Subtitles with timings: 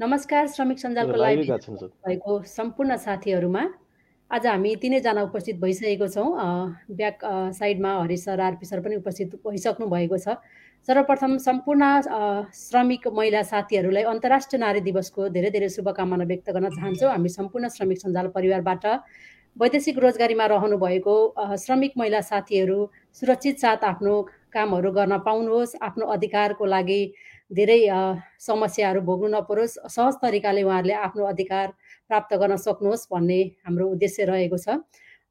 [0.00, 3.64] नमस्कार श्रमिक सञ्जालको लाइभ भएको सम्पूर्ण साथीहरूमा
[4.30, 6.28] आज हामी तिनैजना उपस्थित भइसकेको छौँ।
[6.96, 7.18] ब्याक
[7.58, 10.36] साइडमा हरिश सर आरपी सर पनि उपस्थित भइसक्नु भएको छ।
[10.88, 11.84] सर्वप्रथम सम्पूर्ण
[12.56, 17.98] श्रमिक महिला साथीहरूलाई अन्तर्राष्ट्रिय नारी दिवसको धेरै धेरै शुभकामना व्यक्त गर्न चाहन्छौँ। हामी सम्पूर्ण श्रमिक
[18.00, 18.86] सञ्जाल परिवारबाट
[19.56, 21.16] वैदेशिक रोजगारीमा रहनु भएको
[21.60, 22.78] श्रमिक महिला साथीहरू
[23.20, 24.14] सुरक्षित साथ आफ्नो
[24.54, 27.02] कामहरू गर्न पाउनुहोस् आफ्नो अधिकारको लागि
[27.50, 27.80] धेरै
[28.40, 31.66] समस्याहरू भोग्नु नपरोस्। सहज तरिकाले उहाँहरूले आफ्नो अधिकार
[32.08, 34.80] प्राप्त गर्न सक्नुहोस् भन्ने हाम्रो उद्देश्य रहेको छ।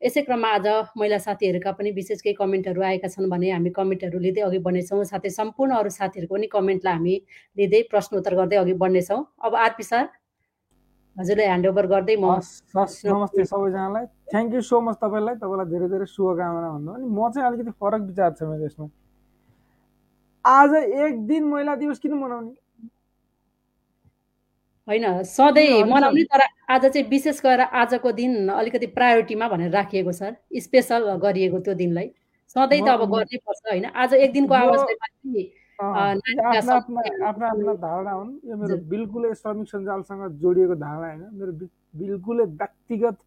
[0.02, 4.42] यसै क्रममा आज महिला साथीहरूका पनि विशेष केही कमेन्टहरू आएका छन् भने हामी कमेन्टहरू लिँदै
[4.48, 7.16] अघि बढ्नेछौँ। साथै सम्पूर्ण अरू साथीहरूको पनि कमेन्टलाई हामी
[7.58, 10.08] लिँदै प्रश्नोत्तर गर्दै अघि बढ्नेछौँ। अब आरपी सर
[11.16, 12.40] हजुरलाई ह्यान्ड ओभर गर्दै म
[12.76, 17.48] नमस्ते सबैजनालाई। थ्याङ्क यू सो मच तपाईँलाई। तपाईँलाई धेरै धेरै शुभकामना भन्नु। अनि म चाहिँ
[17.48, 18.88] अलिकति फरक विचार छ मेरो यसमा।
[20.50, 22.52] आज एक दिन महिला दिवस किन मनाउने?
[24.88, 26.42] होइन सधैँ मनाउने तर
[26.74, 32.10] आज चाहिँ विशेष गरेर आजको दिन अलिकति प्रायोरिटीमा भनेर राखिएको सर स्पेसल गरिएको त्यो दिनलाई।
[32.56, 33.86] सधैँ त अब गर्नै पर्छ होइन?
[33.86, 35.44] आज एक दिनको आवाजले
[35.80, 36.76] आफ्ना
[37.28, 41.22] आफ्ना धारणा हुन्। यो मेरो बिल्कुलै श्रमिक सञ्जालसँग जोडिएको धारणा होइन?
[41.38, 41.52] मेरो
[41.94, 43.18] बिल्कुलै व्यक्तिगत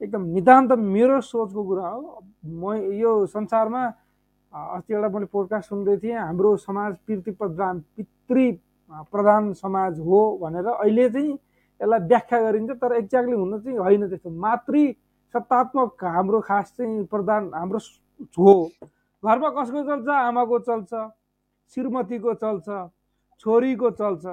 [0.00, 3.82] एकदम नितान्त मेरो सोचको कुरा हो। म यो संसारमा
[4.52, 8.52] अस्ति एउटा मैले पोडकास्ट सुन्दै थिएँ हाम्रो समाज पितृ प्रधान पितृ
[9.12, 11.32] प्रधान समाज हो भनेर अहिले चाहिँ
[11.80, 14.92] यसलाई व्याख्या गरिन्छ तर एक्ज्याक्टली हुन चाहिँ होइन त्यस्तो। मातृ
[15.34, 17.78] सत्तात्मक हाम्रो खास चाहिँ प्रधान हाम्रो
[18.38, 18.54] हो।
[19.22, 20.08] घरमा कसको चल्छ?
[20.08, 20.92] आमाको चल्छ
[21.76, 22.68] श्रीमतीको चल्छ
[23.44, 24.24] छोरीको चल्छ।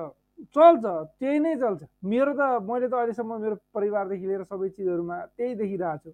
[0.55, 0.85] चल्छ
[1.19, 5.97] त्यही नै चल्छ। मेरो त मैले त अहिलेसम्म मेरो परिवारदेखि लिएर सबै चिजहरूमा त्यही देखिरहेको
[6.03, 6.11] छु।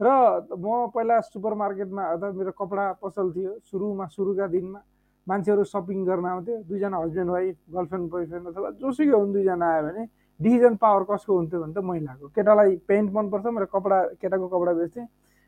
[0.00, 0.08] र
[0.54, 4.80] म पहिला सुपर मार्केटमा अथवा मेरो कपडा पसल थियो सुरुमा सुरुका दिनमा
[5.26, 10.04] मान्छेहरू सपिङ गर्न आउँथ्यो दुईजना हस्बेन्ड वाइफ गर्लफ्रेन्ड बोयफ्रेन्ड अथवा जोसुकै हुन् दुईजना आयो भने
[10.40, 15.06] डिसिजन पावर कसको हुन्थ्यो भने त महिलाको केटालाई पेन्ट मनपर्छ मेरो कपडा केटाको कपडा बेच्थेँ।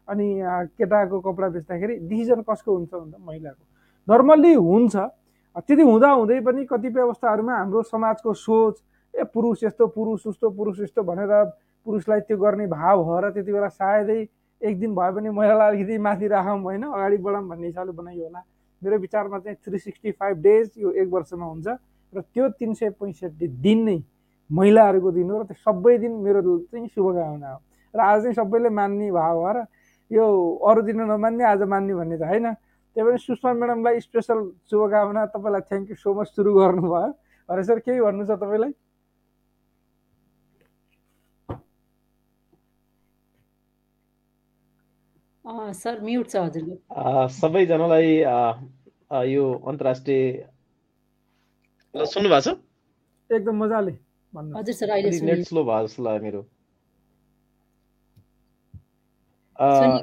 [0.09, 0.27] अनि
[0.79, 3.63] केटाको कपडा बेच्दाखेरि डिसिजन कसको हुन्छ भने त महिलाको
[4.09, 4.97] नर्मल्ली हुन्छ।
[5.63, 8.75] त्यति हुँदा हुँदै पनि कतिपय अवस्थाहरूमा हाम्रो समाजको सोच
[9.15, 11.33] ए पुरुष यस्तो पुरुष उस्तो पुरुष यस्तो भनेर
[11.87, 14.21] पुरुषलाई त्यो गर्ने भाव भएर त्यति बेला सायदै
[14.63, 18.43] एक दिन भए पनि महिलालाई अलिकति माथि राखौँ होइन अगाडि बढाउँ भन्ने हिसाबले बनाइयो होला।
[18.83, 21.69] मेरो विचारमा चाहिँ थ्री सिक्सटी फाइभ डेज यो एक वर्षमा हुन्छ
[22.13, 23.99] र त्यो तिन सय पैँसठी दिन नै
[24.51, 27.59] महिलाहरूको दिन हो र त्यो सबै दिन मेरो चाहिँ शुभकामना हो।
[27.95, 29.57] र आज चाहिँ सबैले मान्ने भाव भएर
[30.11, 30.25] यो
[30.69, 32.47] अरू दिन नमान्ने आज मान्ने भन्ने त होइन।
[32.97, 34.39] त्यही पनि सुषमा म्याडमलाई स्पेसल
[34.71, 37.11] शुभकामना। तपाईँलाई थ्याङ्क यू सो मच सुरु गर्नुभयो।
[37.49, 38.73] हरे सर केही भन्नु छ तपाईँलाई?
[45.45, 48.15] सर म्युट छ हजुरको सबैजनालाई
[49.29, 50.25] यो अन्तर्राष्ट्रिय
[51.95, 52.55] सुन्नु भएको छ
[53.31, 53.93] एकदम मजाले
[54.33, 56.43] हजुर सर अहिले नेट स्लो भयो जस्तो लाग्यो मेरो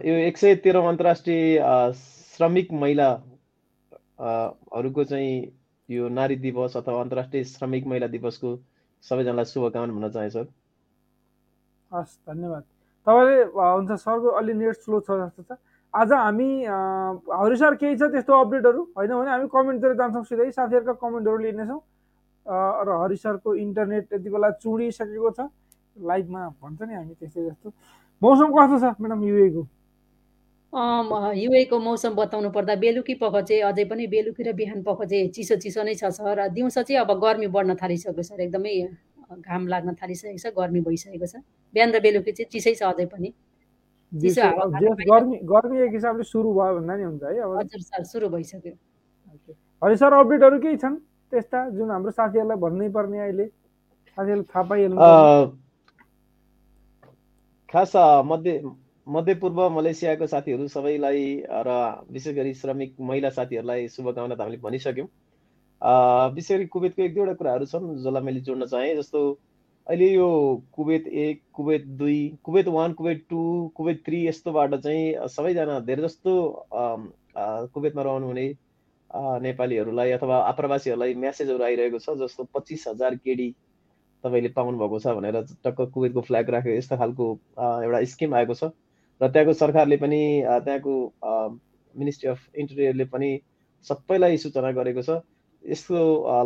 [0.05, 1.61] यो एक सय तेह्रौँ अन्तर्राष्ट्रिय
[1.97, 3.09] श्रमिक महिला
[4.77, 5.35] हरूको चाहिँ
[5.89, 8.55] यो नारी दिवस अथवा अन्तर्राष्ट्रिय श्रमिक महिला दिवसको
[9.03, 10.47] सबैजनालाई शुभकामना भन्न चाहे सर
[11.91, 12.63] हस् धन्यवाद
[13.07, 15.57] तपाईँले हुन्छ सरको अलि नेट स्लो छ जस्तो छ।
[15.93, 18.81] आज हामी हरि सर केही छ त्यस्तो अपडेटहरू?
[18.97, 21.79] होइन भने हामी कमेन्टतिर जान्छौँ सिधै। साथीहरूका कमेन्टहरू लिनेछौँ।
[22.85, 25.39] र हरि सरको इन्टरनेट यति बेला चुडिसकेको छ।
[25.97, 27.67] लाइभमा भन्छ नि हामी त्यस्तै जस्तो।
[28.21, 29.63] मौसम कस्तो छ म्याडम युएको?
[31.41, 35.55] युएको मौसम बताउनु पर्दा बेलुकी पख चाहिँ अझै पनि बेलुकी र बिहान पख चाहिँ चिसो
[35.63, 38.75] चिसो नै छ सर। दिउँसो चाहिँ अब गर्मी बढ्न थालिसक्यो सर। एकदमै
[39.41, 41.35] घाम लाग्न थालिसकेको छ गर्मी भइसकेको छ।
[41.73, 43.29] बिहान र बेलुकी चाहिँ चिसै छ अझै पनि
[45.11, 48.73] गर्मी गर्मी एक हिसाबले सुरु भयो भन्दा नि हुन्छ है अब। हजुर सर सुरु भइसक्यो।
[49.81, 50.95] हजुर सर अपडेटहरू केही छन्?
[51.31, 53.45] त्यस्ता जुन हाम्रो साथीहरूलाई भन्नै पर्ने अहिले।
[54.17, 54.97] साथीहरूले थाहा पाइहाल्नु
[57.69, 57.91] खास
[58.25, 58.51] मध्य
[59.07, 61.23] मध्यपूर्व मलेसियाको साथीहरू सबैलाई
[61.67, 61.69] र
[62.11, 65.07] विशेष गरी श्रमिक महिला साथीहरूलाई शुभकामना त हामीले भनिसक्यौँ।
[66.35, 69.19] विशेष गरी कुवेतको एक दुईवटा कुराहरू छन् जसलाई मैले जोड्न चाहेँ जस्तो
[69.87, 70.27] अहिले यो
[70.75, 73.41] कुवेत एक कुवेत दुई Kuwait one Kuwait two
[73.75, 76.33] Kuwait three यस्तोबाट चाहिँ सबैजना धेरै जस्तो
[77.73, 78.47] कुवेतमा रहनुहुने
[79.45, 83.47] नेपालीहरूलाई अथवा आप्रवासीहरूलाई म्यासेजहरू आइरहेको छ जस्तो पच्चिस हजार केडी
[84.23, 88.71] तपाईँले पाउनुभएको छ भनेर टक्क कुवेतको फ्ल्याग राखेको यस्तो खालको एउटा स्किम आएको छ।
[89.21, 90.21] र त्यहाँको सरकारले पनि
[90.67, 90.95] त्यहाँको
[91.95, 93.31] मिनिस्ट्री अफ इन्टेरियरले पनि
[93.87, 95.21] सबैलाई सूचना गरेको छ।
[95.67, 95.97] यस्तो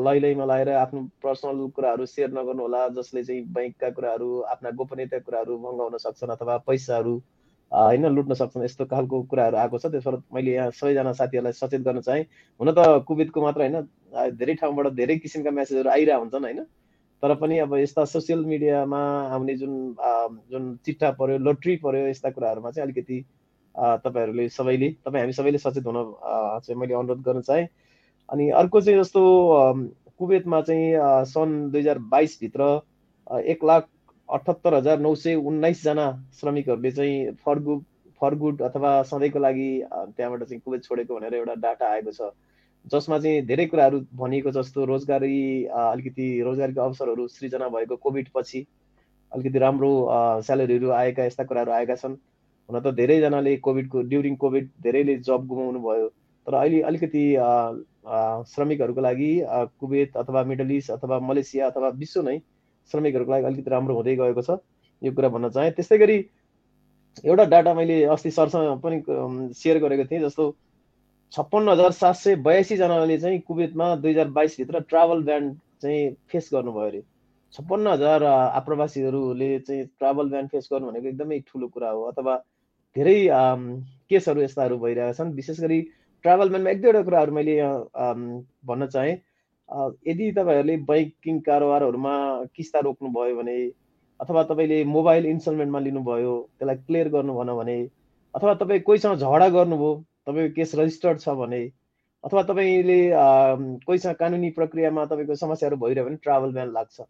[0.03, 5.57] लैलैमा लगाएर आफ्नो पर्सनल कुराहरू सेयर नगर्नु होला जसले चाहिँ ब्याङ्कका कुराहरू आफ्ना गोपनीयता कुराहरू
[5.65, 7.13] मगाउन सक्छन् अथवा पैसाहरू
[7.71, 12.01] होइन लुट्न सक्छन् यस्तो खालको कुराहरू आएको छ। त्यसबाट मैले यहाँ सबैजना साथीहरूलाई सचेत गर्न
[12.07, 12.23] चाहेँ।
[12.59, 16.63] हुन त कोभिडको मात्र होइन धेरै ठाउँबाट धेरै किसिमका म्यासेजहरू आइरहेको हुन्छन् होइन।
[17.23, 18.99] तर पनि अब यस्ता सोसियल मिडियामा
[19.33, 19.73] आउने जुन
[20.51, 23.21] जुन चिट्ठा पर्यो लोट्री पर्यो यस्ता कुराहरूमा चाहिँ अलिकति
[23.75, 26.03] तपाईँहरूले सबैले तपाईँ हामी सबैले सचेत हुन
[26.65, 27.67] चाहिँ मैले अनुरोध गर्न चाहेँ।
[28.31, 29.21] अनि अर्को चाहिँ जस्तो
[30.19, 32.69] कुवेतमा चाहिँ सन् दुई हजार बाइसभित्र
[33.53, 33.87] एक लाख
[34.29, 36.05] अठहत्तर हजार नौ सय उन्नाइसजना
[36.39, 37.83] श्रमिकहरूले चाहिँ फरगुड
[38.21, 42.31] फरगुड अथवा सधैँको लागि त्यहाँबाट चाहिँ कुवेत छोडेको भनेर एउटा डाटा आएको छ।
[42.85, 48.65] जसमा चाहिँ धेरै कुराहरू भनिएको जस्तो रोजगारी अलिकति रोजगारीको अवसरहरू सृजना भएको कोभिड पछि
[49.31, 49.91] अलिकति राम्रो
[50.45, 52.15] स्यालेरीहरू आएका यस्ता कुराहरू आएका छन्।
[52.69, 56.07] हुन त धेरैजनाले कोभिडको ड्युरिङ कोभिड धेरैले जब गुमाउनु भयो
[56.47, 57.23] तर अहिले अलिकति
[58.05, 59.31] श्रमिकहरूको लागि
[59.79, 62.37] कुवेत अथवा मिडल इस्ट अथवा मलेसिया अथवा विश्व नै
[62.91, 64.57] श्रमिकहरूको लागि अलिकति राम्रो हुँदै गएको छ।
[65.01, 66.17] यो कुरा भन्न चाहेँ। त्यस्तै गरी
[67.25, 68.97] एउटा डाटा मैले अस्ति सरसँग पनि
[69.53, 70.43] सेयर गरेको थिएँ जस्तो
[71.31, 76.87] छप्पन्न हजार सात सय बयासीजनाले चाहिँ कुवेतमा दुई हजार बाइसभित्र ट्राभल ब्यान चाहिँ फेस गर्नुभयो
[76.87, 77.01] अरे।
[77.53, 82.35] छप्पन्न हजार आप्रवासीहरूले चाहिँ ट्राभल ब्यान फेस गर्नु भनेको एकदमै ठुलो कुरा हो। अथवा
[82.95, 83.17] धेरै
[84.09, 85.79] केसहरू यस्ताहरू भइरहेका छन्। विशेष गरी
[86.23, 87.55] ट्राभल ब्यानमा एक दुईवटा कुराहरू मैले
[88.67, 89.15] भन्न चाहेँ।
[90.07, 92.15] यदि तपाईँहरूले बैङ्किङ कारोबारहरूमा
[92.55, 93.57] किस्ता रोक्नुभयो भने
[94.19, 97.77] अथवा तपाईँले मोबाइल इन्स्टलमेन्टमा लिनुभयो त्यसलाई क्लियर गर्नु भन भने
[98.35, 99.93] अथवा तपाईँ कोहीसँग झगडा गर्नुभयो
[100.27, 101.61] तपाईँको केस रजिस्टर्ड छ भने
[102.23, 102.99] अथवा तपाईँले
[103.85, 107.01] कोहीसँग कानुनी प्रक्रियामा तपाईँको समस्याहरू भइरह्यो भने ट्राभल ब्यान लाग्छ।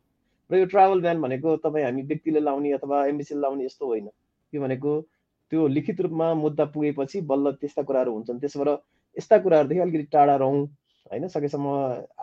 [0.50, 4.08] र यो ट्राभल ब्यान भनेको तपाईँ हामी व्यक्तिले लाउने अथवा एमबिसीले लाउने यस्तो होइन।
[4.54, 5.00] यो भनेको
[5.52, 8.70] त्यो लिखित रूपमा मुद्दा पुगेपछि बल्ल त्यस्ता कुराहरू हुन्छन्। त्यसबाट
[9.18, 10.66] यस्ता कुराहरूदेखि अलिकति टाढा रहौँ
[11.12, 11.28] होइन?
[11.28, 11.68] सकेसम्म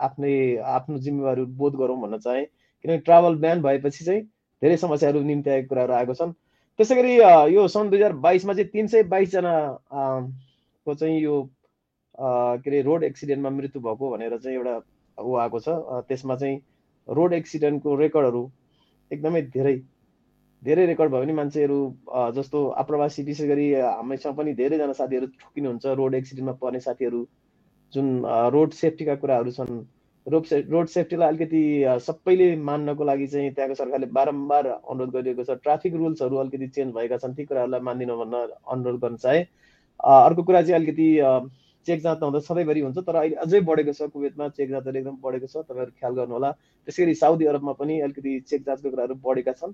[0.05, 0.33] आफ्नै
[0.75, 4.21] आफ्नो जिम्मेवारी बोध गरौँ भन्न चाहेँ। किनकि ट्राभल ब्यान भएपछि चाहिँ
[4.61, 6.31] धेरै समस्याहरू निम्ति आएको कुराहरू आएको छन्।
[6.79, 7.15] त्यसै गरी
[7.55, 9.53] यो सन् दुई हजार बाइसमा चाहिँ तिन सय बाइसजना
[9.93, 11.35] को चाहिँ यो
[12.19, 14.75] के अरे रोड एक्सिडेन्टमा मृत्यु भएको भनेर चाहिँ एउटा
[15.17, 15.69] ऊ आएको छ।
[16.07, 16.57] त्यसमा चाहिँ
[17.07, 18.43] रोड एक्सिडेन्टको रेकर्डहरू
[19.11, 19.75] एकदमै धेरै
[20.63, 21.77] धेरै रेकर्ड भयो भने मान्छेहरू
[22.35, 27.21] जस्तो आप्रवासी विशेष गरी हामीसँग पनि धेरैजना साथीहरू ठुकिनुहुन्छ रोड एक्सिडेन्टमा पर्ने साथीहरू
[27.93, 28.07] जुन
[28.53, 29.79] रोड सेफ्टीका कुराहरू छन्।
[30.27, 31.61] रोड से रोड सेफ्टीलाई अलिकति
[32.05, 37.17] सबैले मान्नको लागि चाहिँ त्यहाँको सरकारले बारम्बार अनुरोध गरिएको छ। ट्राफिक रुल्सहरू अलिकति चेन्ज भएका
[37.17, 38.35] छन् ती कुराहरूलाई मानिदिन भन्न
[38.67, 39.39] अनुरोध गर्न चाहे।
[39.99, 41.07] अर्को कुरा चाहिँ अलिकति
[41.87, 45.47] चेक जाँच हुँदा सधैँभरि हुन्छ तर अहिले अझै बढेको छ कुवेतमा चेक जाँचहरू एकदम बढेको
[45.47, 49.73] छ तपाईँहरू ख्याल गर्नुहोला। त्यसै गरी साउदी अरबमा पनि अलिकति चेक जाँचको कुराहरू बढेका छन्।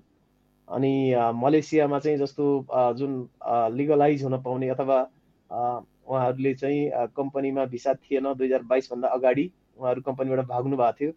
[0.68, 0.92] अनि
[1.34, 2.44] मलेसियामा चाहिँ जस्तो
[2.98, 3.12] जुन
[3.76, 4.98] लिगलाइज हुन पाउने अथवा
[5.50, 11.12] उहाँहरूले चाहिँ कम्पनीमा भिसा थिएन दुई हजार बाइसभन्दा अगाडि उहाँहरू कम्पनीबाट भाग्नु भएको थियो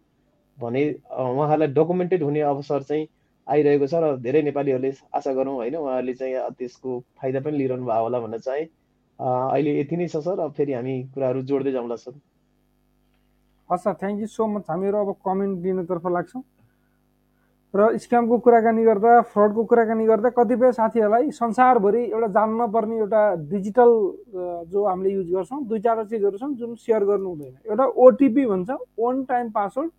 [0.58, 3.06] भने उहाँहरूलाई डकुमेन्टेड हुने अवसर चाहिँ
[3.46, 8.02] आइरहेको छ र धेरै नेपालीहरूले आशा गरौँ होइन उहाँहरूले चाहिँ त्यसको फाइदा पनि लिइरहनु भयो
[8.02, 8.62] होला भन्न चाहे।
[9.18, 12.12] अहिले यति नै छ सर अब फेरि हामी कुराहरू जोड्दै जाउँला सर।
[13.70, 16.42] हस् थ्याङ्क यू सो मच हामीहरू अब कमेन्ट दिनेतर्फ लाग्छौँ।
[17.74, 23.90] र स्क्यामको कुराकानी गर्दा फ्रडको कुराकानी गर्दा कतिपय साथीहरूलाई संसारभरि एउटा जान्न पर्ने एउटा डिजिटल
[24.74, 28.70] जो हामीले युज गर्छौँ दुई चारवटा चिजहरू छन् जुन सेयर गर्नु हुँदैन। एउटा ओटिपी भन्छ
[28.98, 29.90] वान टाइम पासवर्ड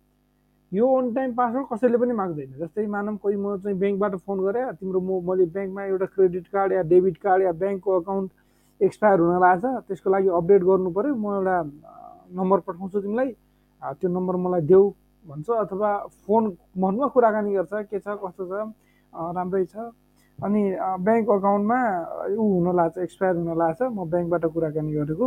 [0.72, 4.68] यो वान टाइम पासवर्ड कसैले पनि माग्दैन। जस्तै मानव कोही म चाहिँ ब्याङ्कबाट फोन गरेँ
[4.76, 8.30] तिम्रो म मैले ब्याङ्कमा एउटा क्रेडिट कार्ड या डेबिट कार्ड या ब्याङ्कको अकाउन्ट
[8.80, 11.56] एक्सपायर हुन लाग्छ त्यसको लागि अपडेट गर्नु पऱ्यो म एउटा
[12.36, 13.30] नम्बर पठाउँछु तिमीलाई।
[13.96, 14.84] त्यो नम्बर मलाई देऊ।
[15.28, 15.90] भन्छ अथवा
[16.26, 16.42] फोन
[16.74, 18.52] फोनमा कुराकानी गर्छ के छ कस्तो छ
[19.12, 19.76] राम्रै छ।
[20.38, 20.62] अनि
[21.06, 21.78] ब्याङ्क अकाउन्टमा
[22.34, 25.26] ऊ हुन लाग्छ एक्सपायर हुन लाग्छ म ब्याङ्कबाट कुराकानी गरेको।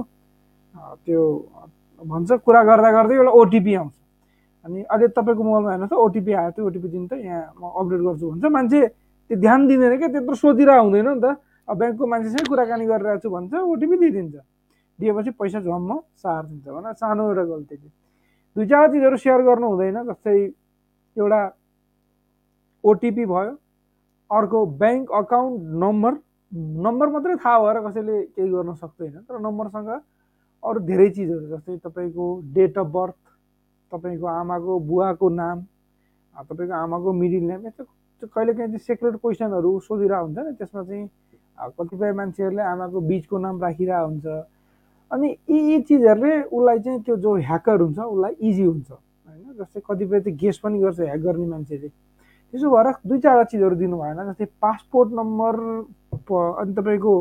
[1.05, 1.21] त्यो
[2.01, 3.95] भन्छ कुरा गर्दा गर्दै एउटा ओटिपी आउँछ।
[4.65, 8.25] अनि अहिले तपाईँको मोबाइलमा हेर्नुहोस् ओटिपी आयो त्यो ओटिपी दिनु त यहाँ म अपडेट गर्छु
[8.31, 8.79] भन्छ। मान्छे
[9.29, 11.25] त्यो ध्यान दिँदैन क्या त्यत्रो सोधिरहेको हुँदैन नि त।
[11.69, 14.35] अब ब्याङ्कको मान्छेसँग कुराकानी गरिरहेको छु भन्छ ओटिपी दिइदिन्छ।
[14.99, 17.75] दिएपछि पैसा झम्म सारिदिन्छ भन सानो एउटा गल्ती
[18.55, 20.35] दुई चार चिजहरू सेयर गर्नु हुँदैन जस्तै
[21.17, 21.39] एउटा
[22.83, 23.51] ओटिपी भयो
[24.29, 26.19] अर्को ब्याङ्क अकाउन्ट नम्बर
[26.81, 29.91] नम्बर मात्रै थाहा भएर कसैले केही गर्न सक्दैन तर नम्बरसँग
[30.63, 33.19] अरू धेरै चिजहरू जस्तै तपाईँको डेट अफ बर्थ
[33.91, 35.67] तपाईँको आमाको बुवाको नाम
[36.45, 41.05] तपाईँको आमाको मिडिल नेम यस्तो कहिलेकाहीँ चाहिँ सेक्रेट क्वेसनहरू सोधिरहेको हुन्छ नि त्यसमा चाहिँ
[41.75, 44.43] कतिपय मान्छेहरूले आमाको बिचको नाम राखिरहेको हुन्छ
[45.11, 49.53] अनि यी यी चिजहरूले उसलाई चाहिँ त्यो जो ह्याकर हुन्छ उसलाई इजी हुन्छ होइन?
[49.59, 53.97] जस्तै कतिपय त गेस पनि गर्छ ह्याक गर्ने मान्छेले त्यसो भएर दुई चारवटा चिजहरू दिनु
[54.01, 55.53] भएन जस्तै पासपोर्ट नम्बर
[56.61, 57.13] अनि तपाईँको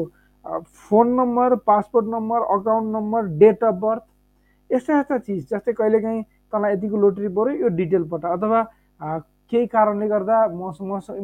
[0.88, 4.02] phone number passport number account number date of birth
[4.70, 6.22] यस्ता यस्ता चिज जस्तै कहिलेकाहीँ
[6.52, 8.60] तँलाई यतिको लोटरी पऱ्यो यो डिटेल पठ अथवा
[9.50, 10.72] केही कारणले गर्दा म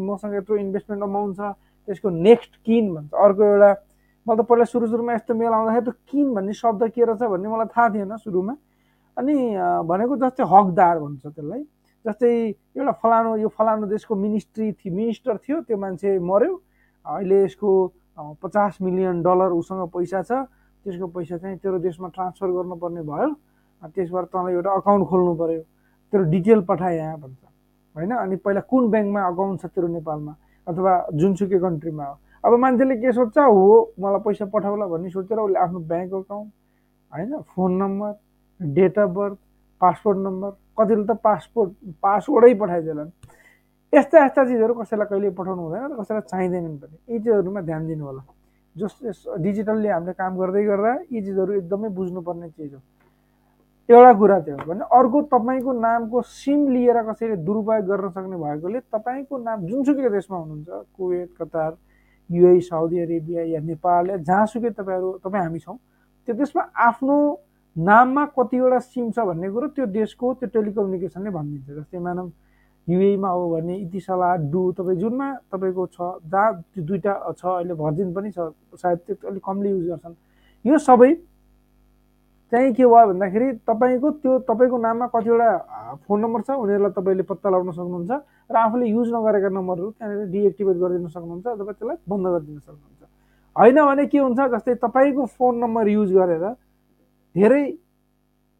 [0.08, 1.52] मसँग यत्रो इन्भेस्टमेन्ट अमाउन्ट छ
[1.88, 3.10] त्यसको नेक्स्ट किन भन्छ?
[3.14, 3.72] अर्को एउटा
[4.26, 7.48] मलाई त पहिला सुरु सुरुमा यस्तो मेल आउँदाखेरि त किन भन्ने शब्द के रहेछ भन्ने
[7.48, 8.54] मलाई थाहा थिएन सुरुमा।
[9.16, 9.34] अनि
[9.88, 11.62] भनेको जस्तै हकदार भन्छ त्यसलाई।
[12.04, 12.30] जस्तै
[12.76, 16.52] एउटा फलानु यो फलानु देशको मिनिस्ट्री थियो मिनिस्टर थियो त्यो मान्छे मऱ्यो।
[17.04, 17.70] अहिले यसको
[18.44, 20.32] पचास मिलियन डलर उसँग पैसा छ।
[20.84, 23.30] त्यसको पैसा चाहिँ तेरो देशमा ट्रान्सफर गर्नुपर्ने भयो।
[23.82, 25.62] त्यसबाट तँलाई एउटा अकाउन्ट खोल्नु पऱ्यो
[26.12, 27.42] तेरो डिटेल पठाए यहाँ भन्छ।
[27.96, 28.12] होइन?
[28.16, 30.32] अनि पहिला कुन ब्याङ्कमा अकाउन्ट छ तेरो नेपालमा?
[30.68, 32.14] अथवा जुनसुकै कन्ट्रीमा हो?
[32.44, 33.38] अब मान्छेले के सोध्छ?
[33.38, 36.50] हो मलाई पैसा पठाउला भन्ने सोचेर उसले आफ्नो ब्याङ्क अकाउन्ट
[37.12, 38.12] होइन phone number
[38.60, 39.36] date of birth
[39.80, 41.70] passport number कतिले त पासपोर्ट
[42.02, 43.10] पासवर्डै पठाइदिएलान्
[43.92, 48.04] यस्ता यस्ता चिजहरू कसैलाई कहिले पठाउनु हुँदैन र कसैलाई चाहिँदैनन् पनि। यी चिजहरूमा ध्यान दिनु
[48.06, 48.22] होला।
[48.76, 48.94] जस
[49.44, 52.80] डिजिटल्ली हामीले काम गर्दै गर्दा यी चिजहरू एकदमै बुझ्नुपर्ने चिज हो।
[53.88, 59.34] एउटा कुरा त्यो भने अर्को तपाईँको नामको सिम लिएर कसैले दुरुपयोग गर्न सक्ने भएकोले तपाईँको
[59.38, 61.72] नाम जुनसुकै देशमा हुनुहुन्छ Kuwait Qatar
[62.30, 65.76] UAE Saudi Arabia या नेपाल या जहाँसुकै तपाईँहरू तपाईँ हामी छौँ
[66.28, 67.16] त्यो देशमा आफ्नो
[67.76, 72.30] नाममा कतिवटा सिम छ भन्ने कुरो त्यो देशको त्यो टेलिकम्युनिकेसनले भनिदिन्छ। जस्तै मानव
[72.88, 78.12] युएमा हो भने इतिसला डु तपाईँ जुनमा तपाईँको छ जहाँ त्यो दुइटा छ अहिले भर्जिन
[78.14, 80.14] पनि छ सायद त्यो अलिक कमले युज गर्छन्।
[80.64, 81.10] यो सबै
[82.52, 85.48] चाहिँ के भयो भन्दाखेरि तपाईँको त्यो तपाईँको नाममा कतिवटा
[86.02, 88.10] फोन नम्बर छ उनीहरूलाई तपाईँले पत्ता लगाउन सक्नुहुन्छ
[88.50, 93.02] र आफूले युज नगरेका नम्बरहरू त्यहाँनिर डिएक्टिभेट गरिदिन सक्नुहुन्छ अथवा त्यसलाई बन्द गरिदिन सक्नुहुन्छ।
[93.56, 96.44] होइन भने के हुन्छ जस्तै तपाईँको फोन नम्बर युज गरेर
[97.34, 97.64] धेरै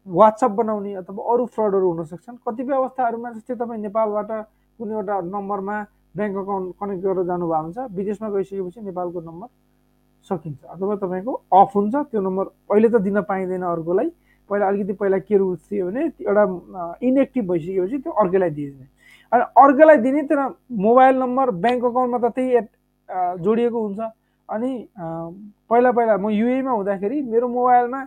[0.07, 4.31] वाट्सएप बनाउने अथवा अरू फ्रडहरू हुन सक्छन् कतिपय अवस्थाहरूमा जस्तै तपाईँ नेपालबाट
[4.79, 5.75] कुनै एउटा नम्बरमा
[6.15, 9.47] ब्याङ्क अकाउन्ट कनेक्ट गरेर जानुभएको हुन्छ विदेशमा गइसकेपछि नेपालको नम्बर
[10.29, 14.09] सकिन्छ। अथवा तपाईँको अफ हुन्छ त्यो नम्बर अहिले त दिन पाइँदैन अर्कोलाई।
[14.49, 16.43] पहिला अलिकति पहिला के रुल्स थियो भने एउटा
[17.01, 18.85] इनएक्टिभ भइसकेपछि त्यो अर्कैलाई दिइदिने।
[19.31, 20.39] अनि अर्कैलाई दिने तर
[20.85, 22.59] मोबाइल नम्बर ब्याङ्क अकाउन्टमा त त्यही
[23.43, 23.99] जोडिएको हुन्छ।
[24.49, 24.71] अनि
[25.71, 28.01] पहिला पहिला म युएमा हुँदाखेरि मेरो मोबाइलमा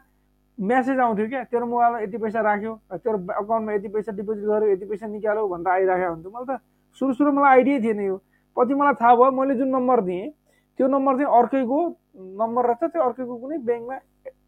[0.59, 4.87] म्यासेज आउँथ्यो क्या। तेरो मोबाइलमा यति पैसा राख्यो तेरो अकाउन्टमा यति पैसा डिपोजिट गर्यो यति
[4.87, 6.61] पैसा निकाल्यो भनेर आइराखेको हुन्थ्यो। मैले त
[7.00, 8.16] सुरु सुरु मलाई आइडिया थिएन यो।
[8.56, 10.30] पछि मलाई थाहा भयो मैले जुन नम्बर दिएँ
[10.78, 11.78] त्यो नम्बर चाहिँ अर्कैको
[12.14, 13.97] नम्बर रहेछ त्यो अर्कैको कुनै ब्याङ्कमा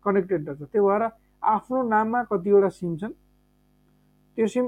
[0.04, 1.02] कनेक्टेड रहेछ। त्यो भएर
[1.42, 3.12] आफ्नो नाममा कतिवटा सिम छन्।
[4.38, 4.66] त्यो सिम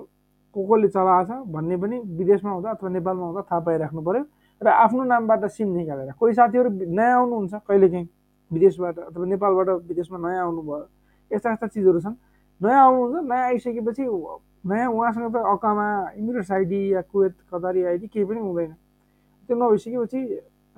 [0.55, 4.23] को कोले चलाएको छ भन्ने पनि विदेशमा हुँदा अथवा नेपालमा हुँदा थाहा पाइराख्नु पऱ्यो
[4.61, 8.09] र आफ्नो नामबाट सिम निकालेर। कोही साथीहरू नयाँ आउनुहुन्छ कहिलेकाहीँ
[8.51, 10.87] विदेशबाट अथवा नेपालबाट विदेशमा नयाँ आउनुभयो।
[11.31, 12.17] यस्ता यस्ता चिजहरू छन्।
[12.61, 14.05] नयाँ आउनुहुन्छ नयाँ आइसकेपछि
[14.67, 15.87] नयाँ उहाँसँग त अकामा
[16.19, 18.73] इमिरेट्स आइडी या कुवेत कतारी आइडी केही पनि हुँदैन।
[19.49, 20.21] त्यो नभइसकेपछि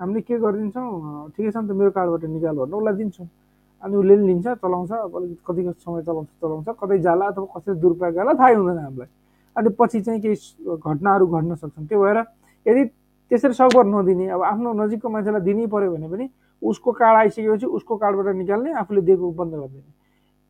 [0.01, 1.29] हामीले के गरिदिन्छौँ?
[1.37, 3.27] ठिकै छ नि त मेरो कार्डबाट निकाल भनेर उसलाई दिन्छौँ।
[3.83, 7.75] अनि उसले पनि लिन्छ चलाउँछ अब अलिक कति समय चलाउँछ चलाउँछ कतै जाला अथवा कसरी
[7.81, 9.09] दुरुपयोग गर्ला थाहै हुँदैन हामीलाई।
[9.55, 10.35] अनि पछि चाहिँ केही
[10.81, 12.17] घटनाहरू घट्न सक्छन्। त्यो भएर
[12.65, 12.83] यदि
[13.31, 16.25] त्यसरी सकभर नदिने अब आफ्नो नजिकको मान्छेलाई दिनै पऱ्यो भने पनि
[16.61, 19.91] उसको कार्ड आइसकेपछि उसको कार्डबाट निकाल्ने आफूले दिएको बन्द गरिदिने।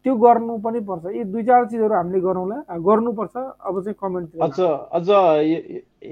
[0.05, 2.55] त्यो गर्नु पनि पर्छ। यी दुई चार चिजहरू हामीले गरौँला।
[2.89, 4.59] गर्नुपर्छ। अब चाहिँ कमेन्ट अझ
[4.97, 5.09] अझ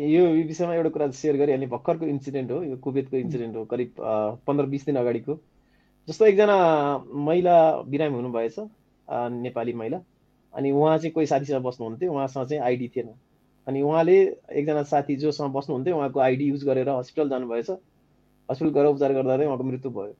[0.09, 3.89] यो विषयमा एउटा कुरा सेयर गरिहाल्ने भर्खरको इन्सिडेन्ट हो। यो कुवेतको इन्सिडेन्ट हो। करिब
[4.47, 5.39] पन्ध्र बिस दिन अगाडिको।
[6.07, 6.57] जस्तो एकजना
[7.27, 7.55] महिला
[7.89, 8.55] बिरामी हुनुभएछ।
[9.41, 9.99] नेपाली महिला।
[10.53, 13.09] अनि उहाँ चाहिँ कोही साथीसँग बस्नुहुन्थ्यो। उहाँसँग चाहिँ आइडी थिएन।
[13.67, 14.17] अनि उहाँले
[14.53, 17.69] एकजना साथी जोसँग बस्नुहुन्थ्यो। उहाँको आइडी युज गरेर हस्पिटल जानुभएछ।
[18.49, 20.13] हस्पिटल गएर उपचार गर्दा उहाँको मृत्यु भयो।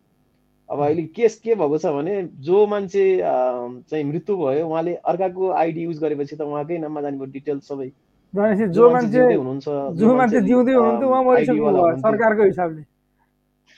[0.70, 5.82] अब अहिले केस के भएको छ भने जो मान्छे चाहिँ मृत्यु भयो उहाँले अर्काको आइडी
[5.84, 7.90] युज गरेपछि त उहाँकै नाममा जाने भयो डिटेल सबै।
[8.70, 12.84] जो मान्छे हुनुहुन्छ जो मान्छे जिउँदै हुनुहुन्थ्यो उहाँ मरिसक्नु सरकारको हिसाबले।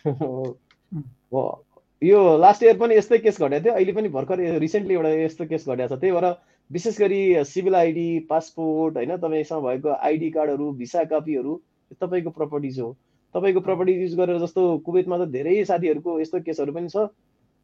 [2.03, 5.67] यो लास्ट इयर पनि यस्तै केस घटेको थियो। अहिले पनि भर्खर रिसेन्टली एउटा यस्तो केस
[5.67, 6.27] घटेको छ। त्यही भएर
[6.71, 11.53] विशेष गरी सिभिल आइडी पासपोर्ट होइन तपाईँसँग भएको आइडी कार्डहरू भिसा कपीहरू
[12.01, 12.89] तपाईँको प्रपर्टिज हो।
[13.35, 17.07] तपाईँको प्रपर्टी युज गरेर जस्तो कुवेतमा त धेरै साथीहरूको यस्तो केसहरू पनि छ।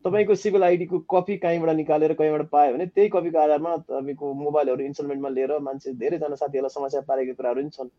[0.05, 5.29] तपाईँको सिभिल आइडीको कपी कहीँबाट निकालेर कहीँबाट पायो भने त्यही कपीको आधारमा तपाईँको मोबाइलहरू इन्स्टलमेन्टमा
[5.29, 7.89] लिएर मान्छे धेरैजना साथीहरूलाई समस्या पारेको कुराहरू पनि छन्।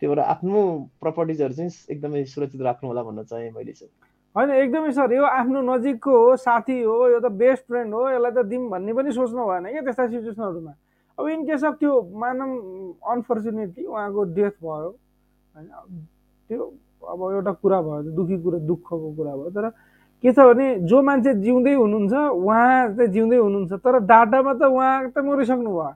[0.00, 0.60] त्यही भएर आफ्नो
[1.02, 3.92] प्रपर्टिजहरू चाहिँ एकदमै सुरक्षित राख्नु होला भन्न चाहेँ मैले चाहिँ।
[4.36, 8.32] होइन एकदमै सर यो आफ्नो नजिकको हो साथी हो यो त बेस्ट फ्रेन्ड हो यसलाई
[8.32, 10.72] त दिउँ भन्ने पनि सोच्नु भएन क्या त्यस्ता सिचुएसनहरूमा
[11.18, 12.48] अब इन केस अफ त्यो मानव
[13.12, 14.88] अनफर्चुनेटली उहाँको डेथ भयो
[15.52, 15.68] होइन
[16.50, 16.64] त्यो
[17.02, 19.68] अब एउटा कुरा भयो दुःखी कुरा दुःखको कुरा भयो तर
[20.24, 25.10] के छ भने जो मान्छे जिउँदै हुनुहुन्छ उहाँ चाहिँ जिउँदै हुनुहुन्छ तर डाटामा त उहाँ
[25.10, 25.90] त मरिसक्नु भयो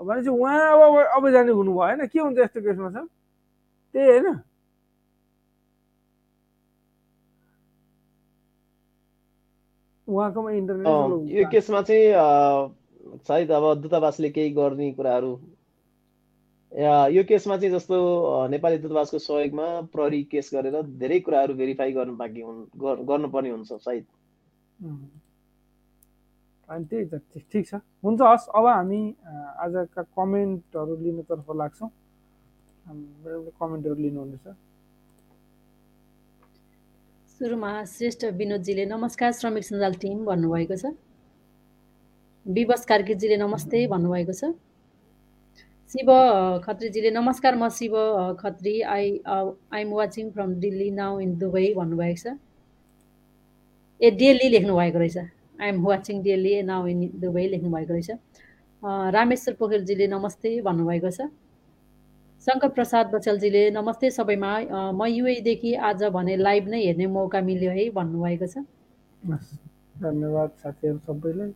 [0.00, 2.06] भनेपछि उहाँ अब अब जाने हुनुभयो होइन?
[2.12, 3.06] के हुन्छ यस्तो केसमा छ
[3.94, 4.26] त्यही होइन।
[10.08, 10.86] उहाँकोमा इन्टरनेट
[11.36, 15.32] यो केसमा चाहिँ सायद अब दूतावासले केही गर्ने कुराहरू
[16.72, 17.96] यो केसमा चाहिँ जस्तो
[18.48, 22.60] नेपाली दूतावासको सहयोगमा प्रहरी केस गरेर धेरै कुराहरू भेरिफाई गर्नु बाँकी हुन्
[23.08, 24.04] गर्नुपर्ने हुन्छ सायद।
[26.68, 27.20] अनि त्यही त
[27.52, 29.02] ठिक छ। हुन्छ हस् अब हामी
[29.60, 31.90] आजका कमेन्टहरू लिनुतर्फ लाग्छौँ।
[33.60, 34.46] कमेन्टहरू लिनुहुनेछ।
[37.36, 40.96] सुरुमा श्रेष्ठ विनोदजीले नमस्कार श्रमिक सञ्जाल टिम भन्नुभएको छ।
[42.46, 44.56] विवश कार्कीजीले नमस्ते भन्नुभएको छ।
[45.92, 46.10] शिव
[46.64, 47.94] खत्रीजीले नमस्कार म Shiv
[48.40, 52.32] Khatri I I am watching from Delhi now in Dubai भन्नुभएको छ
[54.00, 58.10] ए डेली लेख्नु भएको रहेछ I'm watching daily now in Dubai लेख्नुभएको रहेछ
[59.16, 61.28] रामेश्वर पोखरेलजीले नमस्ते भन्नुभएको छ
[62.46, 64.52] शङ्कर प्रसाद बचलजीले नमस्ते सबैमा
[64.96, 68.64] म युएदेखि आज भने लाइभ नै हेर्ने मौका मिल्यो है भन्नुभएको छ
[70.06, 71.52] धन्यवाद साथीहरू सबैलाई।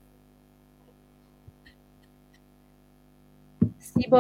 [3.87, 4.15] शिव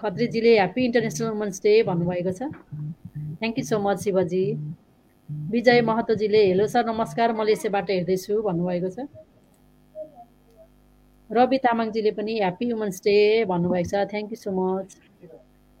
[0.00, 2.40] खत्रीजीले ह्याप्पी इन्टरनेसनल वुमन्स डे भन्नुभएको छ।
[3.40, 4.44] Thank you so much Shivji.
[5.52, 8.98] Vijay महतोजीले हेलो सर नमस्कार मलेसियाबाट हेर्दैछु भन्नुभएको छ।
[11.30, 13.18] रवि तामाङजीले पनि ह्याप्पी वुमन्स डे
[13.50, 14.88] भन्नुभएको छ। Thank you so much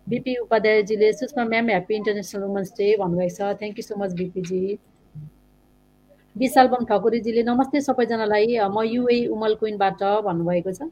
[0.06, 4.62] BP उपाध्यायजीले Sushma ma'am happy international women's day भन्नुभएको छ। थ्याङ्क यू सो मच बिपीजी
[6.36, 10.90] विशाल बम ठकुरीजीले नमस्ते सबैजनालाई। म युए उमल क्विनबाट भन्नुभएको छ।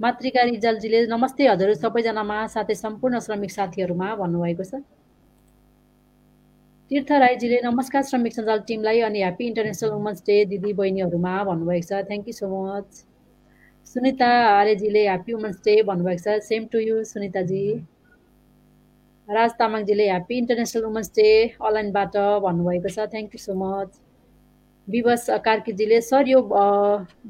[0.00, 4.80] मातृका रिजालजीले नमस्ते हजुर सबैजनामा साथै सम्पूर्ण श्रमिक साथीहरूमा भन्नुभएको छ।
[6.90, 12.04] तीर्थ राईजीले नमस्कार श्रमिक सञ्जाल टिमलाई अनि ह्याप्पी इन्टरनेसनल वुमन्स डे दिदी बहिनीहरूमा भन्नुभएको छ।
[12.12, 12.88] Thank you so much
[13.86, 17.64] Sunita आर्यजीले happy women's day भन्नुभएको छ। Same to you सुनिताजी।
[19.28, 23.90] राज तामाङजीले ह्याप्पी इन्टरनेसनल वुमन्स डे अनलाइनबाट भन्नुभएको छ। थ्याङ्क यू सो मच
[24.88, 26.40] विवश कार्कीजीले सर यो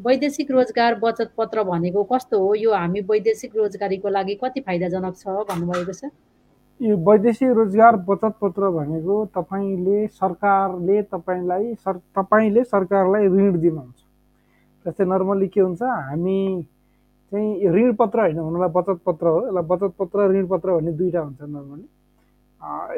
[0.07, 2.55] वैदेशिक रोजगार बचत पत्र भनेको कस्तो हो?
[2.55, 6.11] यो हामी वैदेशिक रोजगारीको लागि कति फाइदाजनक छ भन्नुभएको छ?
[6.81, 14.01] यो वैदेशिक रोजगार बचत पत्र भनेको तपाईँले सरकारले तपाईँलाई सर तपाईँले सरकारलाई ऋण दिनुहुन्छ।
[14.87, 16.63] जस्तै नर्मल्ली के हुन्छ हामी
[17.33, 21.21] चाहिँ ऋण पत्र होइन हुनुलाई बचत पत्र हो। यसलाई बचत पत्र ऋण पत्र भन्ने दुईवटा
[21.21, 21.87] हुन्छ नर्मली।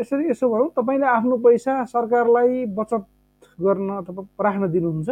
[0.01, 3.07] यसरी यसो भनौँ तपाईँले आफ्नो पैसा सरकारलाई बचत
[3.61, 5.09] गर्न अथवा राख्न दिनुहुन्छ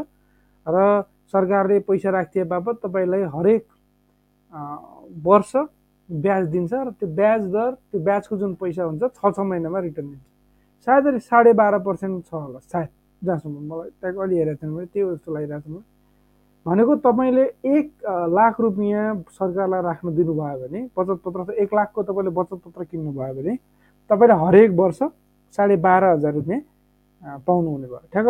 [0.67, 3.65] र सरकारले पैसा राखिदिए बापत तपाईँलाई हरेक
[5.27, 5.53] वर्ष
[6.09, 10.07] ब्याज दिन्छ र त्यो ब्याज दर त्यो ब्याजको जुन पैसा हुन्छ छ छ महिनामा रिटर्न
[10.07, 10.25] दिन्छ।
[10.87, 12.89] सायद अहिले साढे बाह्र पर्सेन्ट छ होला सायद।
[13.23, 15.85] जहाँसम्म मलाई त्यहाँको अलि हेरेको थिएन मैले त्यो जस्तो लागिरहेको छ मलाई।
[16.67, 17.87] भनेको तपाईँले एक
[18.39, 19.05] लाख रुपियाँ
[19.39, 23.55] सरकारलाई राख्न दिनुभयो भने बचत पत्र एक लाखको तपाईँले बचत पत्र किन्नुभयो भने
[24.11, 24.99] तपाईँले हरेक वर्ष
[25.59, 26.61] साढे बाह्र हजार रुपियाँ
[27.23, 28.29] पाउनुहुने भयो। ठ्याक्क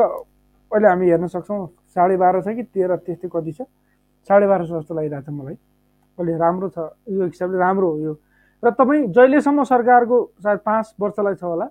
[0.73, 3.61] अहिले हामी हेर्न सक्छौँ साढे बाह्र छ कि तेह्र त्यस्तै कति छ?
[4.29, 5.57] साढे बाह्र सौ जस्तो लागिरहेको छ मलाई।
[6.19, 8.15] अहिले राम्रो छ यो हिसाबले राम्रो हो यो।
[8.63, 11.67] र तपाईँ जहिलेसम्म सरकारको सायद पाँच वर्षलाई छ होला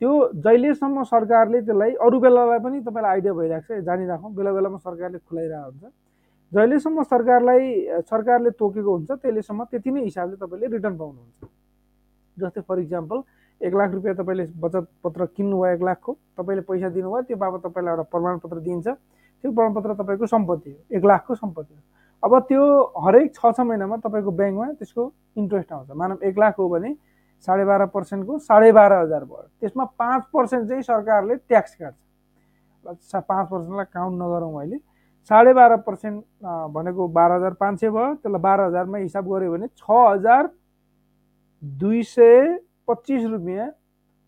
[0.00, 5.18] त्यो जहिलेसम्म सरकारले त्यसलाई अरू बेलालाई पनि तपाईँलाई आइडिया भइरहेको छ जानिराखौँ। बेला बेलामा सरकारले
[5.18, 5.84] खुलाइरहेको हुन्छ।
[6.52, 7.64] जहिलेसम्म सरकारलाई
[8.06, 11.40] सरकारले तोकेको हुन्छ त्यसलेसम्म त्यति नै हिसाबले तपाईँले रिटर्न पाउनुहुन्छ।
[12.38, 13.18] जस्तै फर इक्जाम्पल
[13.60, 17.92] एक लाख रुपियाँ तपाईँले बचत पत्र किन्नुभयो एक लाखको तपाईँले पैसा दिनुभयो त्यो बाबत तपाईँलाई
[17.94, 21.80] एउटा प्रमाणपत्र दिन्छ। त्यो प्रमाणपत्र तपाईँको सम्पत्ति हो। एक लाखको सम्पत्ति हो।
[22.22, 22.62] अब त्यो
[23.04, 25.02] हरेक छ छ महिनामा तपाईँको ब्याङ्कमा त्यसको
[25.38, 26.94] इन्ट्रेस्ट आउँछ। मानव एक लाख हो भने
[27.46, 33.48] साढे बाह्र पर्सेन्टको साढे बाह्र हजार भयो। त्यसमा पाँच पर्सेन्ट चाहिँ सरकारले ट्याक्स काट्छ। पाँच
[33.50, 34.78] पर्सेन्टलाई काउन्ट नगरौँ अहिले।
[35.30, 36.24] साढे बाह्र पर्सेन्ट
[36.74, 40.50] भनेको बाह्र हजार पाँच सय भयो। त्यसलाई बाह्र हजारमा हिसाब गऱ्यो भने छ हजार
[41.62, 43.68] दुई सय पच्चिस रुपियाँ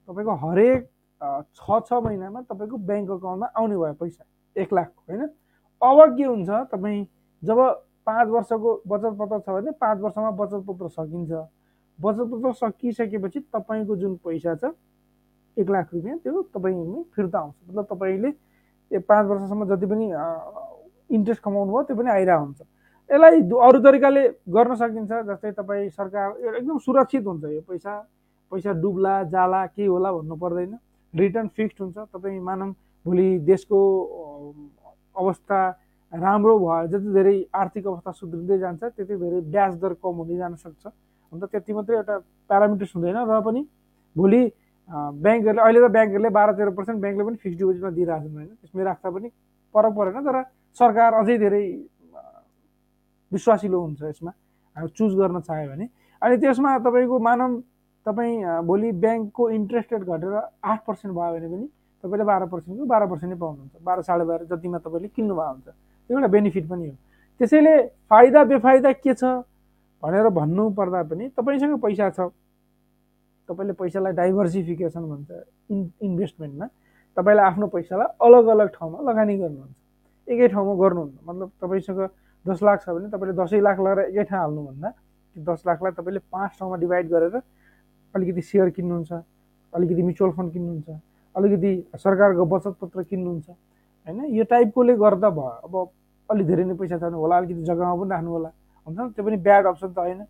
[0.08, 0.88] तपाईँको हरेक
[1.56, 4.24] छ छ महिनामा तपाईँको ब्याङ्क अकाउन्टमा आउने भयो पैसा।
[4.56, 5.22] एक लाखको होइन?
[5.82, 7.04] अब के हुन्छ तपाईँ
[7.42, 7.58] जब
[8.06, 11.32] पाँच वर्षको बचत पत्र छ भने पाँच वर्षमा बचत पत्र सकिन्छ।
[11.98, 14.72] बचत पत्र सकिसकेपछि तपाईँको जुन पैसा छ
[15.56, 18.30] एक लाख रुपियाँ त्यो तपाईँले फिर्ता आउँछ। मतलब तपाईँले
[19.00, 20.06] पाँच वर्षसम्म जति पनि
[21.16, 22.60] इन्ट्रेस्ट कमाउनु भयो त्यो पनि आइरहेको हुन्छ
[23.10, 27.92] यसलाई अरू तरिकाले गर्न सकिन्छ जस्तै तपाईँ सरकार एकदम सुरक्षित हुन्छ यो पैसा।
[28.50, 30.78] पैसा डुब्ला जाला के होला भन्नु पर्दैन।
[31.14, 32.70] रिटर्न फिक्स्ड हुन्छ। तपाईँ मानव
[33.06, 33.78] भोलि देशको
[35.16, 35.58] अवस्था
[36.12, 40.54] राम्रो भयो जति धेरै आर्थिक अवस्था सुध्रिँदै जान्छ त्यति धेरै ब्याज दर कम हुँदै जान
[40.54, 42.16] सक्छ। अन्त त्यति मात्रै एउटा
[42.50, 43.62] प्यारामिटर्स हुँदैन र पनि
[44.16, 44.42] भोलि
[44.90, 48.82] ब्याङ्कहरूले अहिले त ब्याङ्कहरूले बाह्र तेह्र पर्सेन्ट ब्याङ्कले पनि फिक्स डिपोजिटमा दिइरहेको छन् होइन त्यसमै
[48.90, 49.28] राख्दा पनि
[49.74, 50.36] फरक परेन तर
[50.78, 51.64] सरकार अझै धेरै
[53.32, 54.32] विश्वासिलो हुन्छ यसमा।
[54.96, 55.86] चुज गर्न चाह्यो भने।
[56.22, 57.50] अनि त्यसमा तपाईँको मानव
[58.06, 60.34] तपाईँ भोलि ब्याङ्कको इन्ट्रेस्ट रेट घटेर
[60.64, 61.66] आठ पर्सेन्ट भयो भने पनि
[62.04, 66.16] तपाईँले बाह्र पर्सेन्टको बाह्र पर्सेन्ट नै पाउनुहुन्छ। बाह्र साढे बाह्र जतिमा तपाईँले किन्नुभएको हुन्छ। त्यो
[66.16, 66.94] एउटा बेनिफिट पनि हो।
[67.40, 67.74] त्यसैले
[68.10, 69.24] फाइदा बेफाइदा के छ
[70.02, 72.32] भनेर भन्नु पर्दा पनि तपाईँसँग पैसा छ।
[73.48, 75.30] तपाईँले पैसालाई डाइभर्सिफिकेसन भन्छ
[75.70, 76.66] इन् इन्भेस्टमेन्टमा
[77.16, 79.76] तपाईँले आफ्नो पैसालाई अलग अलग ठाउँमा लगानी गर्नुहुन्छ।
[80.28, 82.00] एकै ठाउँमा गर्नुहुन्न मतलब तपाईँसँग
[82.46, 84.88] दस लाख छ भने तपाईँले दसै लाख लगाएर एकै ठाउँ हाल्नुभन्दा
[85.36, 87.36] दस लाखलाई तपाईँले पाँच ठाउँमा डिभाइड गरेर
[88.14, 89.12] अलिकति सेयर किन्नुहुन्छ
[89.72, 90.88] अलिकति म्युचुअल फन्ड किन्नुहुन्छ
[91.34, 94.18] अलिकति सरकारको बचत पत्र किन्नुहुन्छ होइन?
[94.34, 95.74] यो टाइपकोले गर्दा भयो। अब
[96.28, 98.50] अलिक धेरै नै पैसा छ भने होला अलिकति जग्गामा पनि राख्नु होला
[98.86, 98.98] हुन्छ?
[99.14, 100.22] त्यो पनि ब्याड अप्सन त होइन।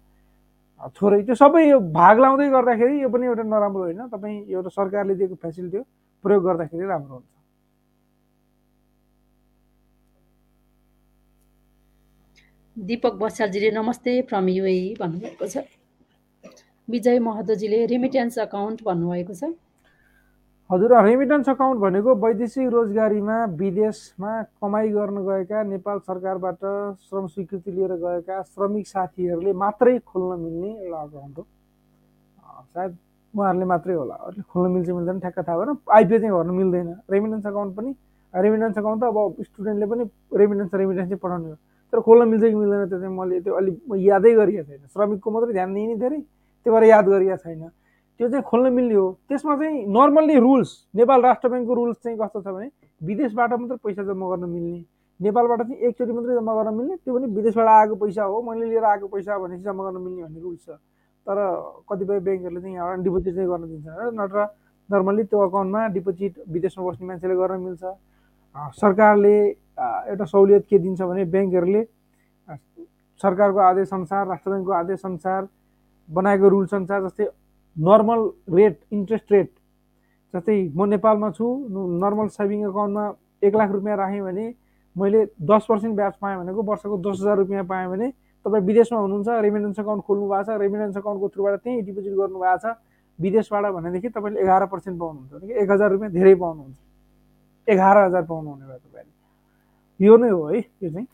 [0.96, 5.14] थोरै त्यो सबै यो भाग लाउँदै गर्दाखेरि यो पनि एउटा नराम्रो होइन। तपाईँ एउटा सरकारले
[5.14, 5.84] दिएको फेसिलिटी हो
[6.24, 7.28] प्रयोग गर्दाखेरि राम्रो हुन्छ।
[12.76, 15.64] दिपक बसालजीले नमस्ते फ्रम युए भन्नुभएको छ।
[16.90, 19.52] विजय महतोजीले रिमिटेन्स अकाउन्ट भन्नुभएको छ।
[20.70, 26.62] हजुर रेमिटेन्स अकाउन्ट भनेको वैदेशिक रोजगारीमा विदेशमा कमाइ गर्न गएका नेपाल सरकारबाट
[27.06, 31.46] श्रम स्वीकृति लिएर गएका श्रमिक साथीहरूले मात्रै खोल्न मिल्ने एउटा अकाउन्ट हो
[32.74, 32.96] सायद
[33.34, 37.46] उहाँहरूले मात्रै होला अरूले खोल्न मिल्छ मिल्दैन ठ्याक्क थाहा भएन। आइपिओ चाहिँ भर्नु मिल्दैन। रेमिटेन्स
[37.46, 37.90] अकाउन्ट पनि
[38.34, 40.04] रेमिटेन्स अकाउन्ट त अब स्टुडेन्टले पनि
[40.38, 41.56] रेमिटेन्स रेमिटेन्स चाहिँ पठाउने हो।
[41.92, 43.76] तर खोल्न मिल्छ कि मिल्दैन त्यो चाहिँ मैले त्यो अलिक
[44.06, 46.20] यादै गरिएको छैन। श्रमिकको मात्रै ध्यान दिने धेरै।
[46.66, 47.68] त्यो भएर याद गरिएको छैन।
[48.20, 52.40] त्यो चाहिँ खोल्न मिल्ने हो। त्यसमा चाहिँ नर्मल्ली रुल्स नेपाल राष्ट्र ब्याङ्कको रुल्स चाहिँ कस्तो
[52.40, 52.68] छ भने
[53.00, 54.80] विदेशबाट मात्रै पैसा जम्मा गर्न मिल्ने
[55.20, 58.84] नेपालबाट चाहिँ एकचोटि मात्रै जम्मा गर्न मिल्ने त्यो पनि विदेशबाट आएको पैसा हो मैले लिएर
[58.92, 60.70] आएको पैसा भनेपछि जम्मा गर्न मिल्ने भन्ने रुल्स छ।
[61.26, 61.36] तर
[61.88, 63.86] कतिपय ब्याङ्कहरूले चाहिँ यहाँबाट डिपोजिट चाहिँ गर्न दिन्छ
[64.20, 64.38] नत्र
[64.88, 67.84] नर्मल्ली त्यो अकाउन्टमा डिपोजिट विदेशमा बस्ने मान्छेले गर्न मिल्छ।
[68.80, 69.36] सरकारले
[70.12, 71.82] एउटा सहुलियत के दिन्छ भने ब्याङ्कहरूले
[73.20, 75.42] सरकारको आदेशअनुसार राष्ट्र ब्याङ्कको आदेशअनुसार
[76.10, 77.26] बनाएको रुल्स अनुसार जस्तै
[77.76, 78.20] नर्मल
[78.56, 79.50] रेट इन्ट्रेस्ट रेट
[80.34, 81.46] जस्तै म नेपालमा छु
[82.04, 83.04] नर्मल सेभिङ एकाउन्टमा
[83.42, 84.46] एक लाख रुपियाँ राखेँ भने
[84.96, 88.10] मैले दस पर्सेन्ट ब्याज पाएँ भनेको वर्षको दस हजार रुपियाँ पाएँ भने
[88.46, 92.74] तपाईँ विदेशमा हुनुहुन्छ रेमिडेन्स अकाउन्ट खोल्नु भएको छ रेमिडेन्स अकाउन्टको थ्रुबाट त्यहीँ डिपोजिट गर्नुभएको छ
[93.18, 96.76] विदेशबाट भनेदेखि तपाईँले एघार पर्सेन्ट पाउनुहुन्छ भनेको एक हजार रुपियाँ धेरै पाउनुहुन्छ।
[97.68, 101.06] एघार हजार पाउनुहुने भयो तपाईँले। यो नै हो है यो चाहिँ।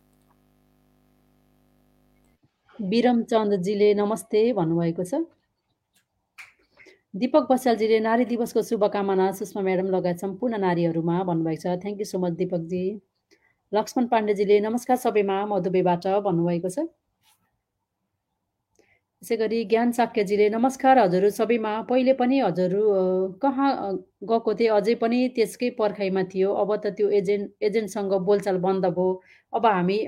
[2.80, 5.24] विरमचन्दजीले नमस्ते भन्नुभएको छ।
[7.14, 12.18] दिपक बसालजीले नारी दिवसको शुभकामना सुषमा म्याडम लगायत सम्पूर्ण नारीहरूमा भन्नुभएको छ। Thank you so
[12.20, 12.84] much Deepak ji.
[13.72, 16.84] Laxman पाण्डेजीले नमस्कार सबैमा मधुबेबाट भन्नुभएको छ।
[19.22, 22.72] त्यसै गरी ज्ञान साक्यजीले नमस्कार हजुर सबैमा पहिले पनि हजुर
[23.40, 23.70] कहाँ
[24.28, 29.08] गएको थिएँ अझै पनि त्यसकै पर्खाइमा थियो। अब त त्यो एजेन्ट एजेन्टसँग बोलचाल बन्द भयो।
[29.52, 29.98] अब हामी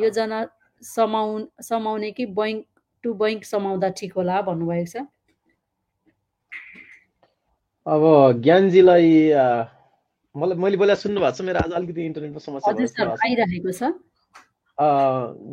[0.00, 0.40] योजना
[0.82, 2.64] समाउ समाउने कि बैङ्क
[3.04, 4.96] टु बैङ्क समाउँदा ठिक होला भन्नुभएको छ?
[7.86, 8.02] अब
[8.42, 9.08] ज्ञानजीलाई
[10.34, 13.82] मलाई मैले बोला सुन्नु भएको छ मेरो आज अलिकति इन्टरनेटमा समस्या आइरहेको छ।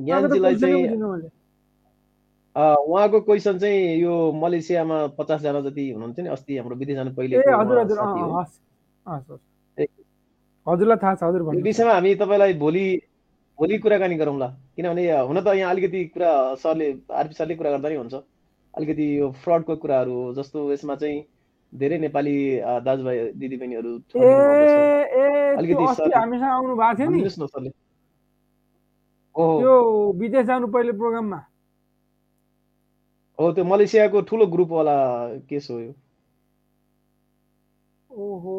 [0.06, 0.84] ज्ञानजीलाई चाहिँ
[2.56, 7.38] उहाँको क्वेसन चाहिँ यो मलेसियामा पचासजना जति हुनुहुन्थ्यो नि अस्ति हाम्रो विदेश जानु पहिले
[10.68, 12.86] हजुरलाई थाहा छ हजुर विषयमा हामी तपाईँलाई भोलि
[13.60, 17.96] भोलि कुराकानी गरौँला किनभने हुन त यहाँ अलिकति कुरा सरले आरपी सरले कुरा गर्दा नै
[17.96, 18.14] हुन्छ।
[18.74, 21.18] अलिकति यो फ्रडको कुराहरू जस्तो यसमा चाहिँ
[21.74, 22.36] धेरै नेपाली
[22.86, 23.94] दाजुभाइ दिदीबहिनीहरू
[25.58, 25.84] अलिकति
[30.20, 31.40] विदेश जानु पहिले प्रोग्राममा।
[33.40, 34.96] हो त्यो मलेसियाको ठुलो ग्रुपवाला
[35.50, 35.94] केस हो यो।
[38.10, 38.56] ओहो।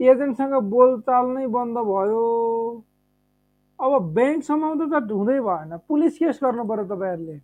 [0.00, 2.24] एजेन्टसँग बोलचाल नै बन्द भयो।
[3.78, 7.36] अब ब्याङ्क समाउँदा त हुँदै भएन। पुलिस केस गर्नु पर्यो तपाईँहरूले।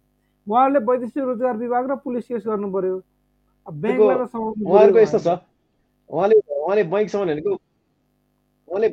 [0.46, 2.96] उहाँहरूले वैदेशिक रोजगार विभाग र पुलिस केस गर्नु पर्यो।
[3.66, 5.28] उहाँहरूको यस्तो छ।
[6.10, 7.52] उहाँले उहाँले बैङ्क सामान भनेको
[8.68, 8.88] उहाँले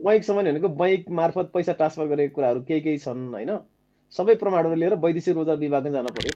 [0.51, 3.51] भनेको बैङ्क मार्फत पैसा ट्रान्सफर गरेको कुराहरू केही केही छन् होइन?
[4.13, 6.33] सबै प्रमाणहरू लिएर वैदेशिक रोजगार विभागमै जानु पर्यो।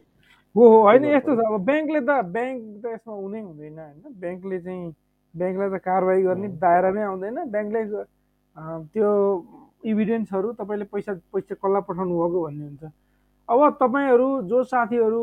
[0.56, 3.98] हो हो होइन यस्तो छ। अब ब्याङ्कले त ब्याङ्क त यसमा हुनै हुँदैन होइन?
[4.22, 4.94] ब्याङ्कले चाहिँ
[5.40, 7.82] ब्याङ्कलाई त कारवाही गर्ने दायरामै आउँदैन। ब्याङ्कले
[8.94, 9.10] त्यो
[9.92, 12.84] इभिडेन्सहरू तपाईँले पैसा पैसा कसलाई पठाउनु भएको भन्ने हुन्छ।
[13.50, 15.22] अब तपाईँहरू जो साथीहरू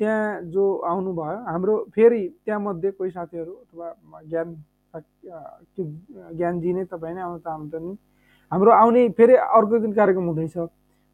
[0.00, 3.86] त्यहाँ जो आउनुभयो हाम्रो फेरि त्यहाँमध्ये कोही साथीहरू अथवा
[4.30, 4.48] ज्ञान
[4.94, 5.84] त्यो
[6.38, 7.92] ज्ञानजी नै तपाईँ नै आउनु चाहनुहुन्छ नि।
[8.52, 10.56] हाम्रो आउने फेरि अर्को दिन कार्यक्रम हुँदैछ।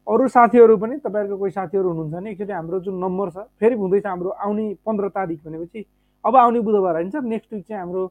[0.07, 4.05] अरू साथीहरू पनि तपाईँहरूको कोही साथीहरू हुनुहुन्छ भने एकचोटि हाम्रो जुन नम्बर छ फेरि हुँदैछ
[4.05, 5.81] हाम्रो आउने पन्ध्र तारिक भनेपछि
[6.25, 8.03] अब आउने बुधबार होइन नेक्स्ट विक चाहिँ हाम्रो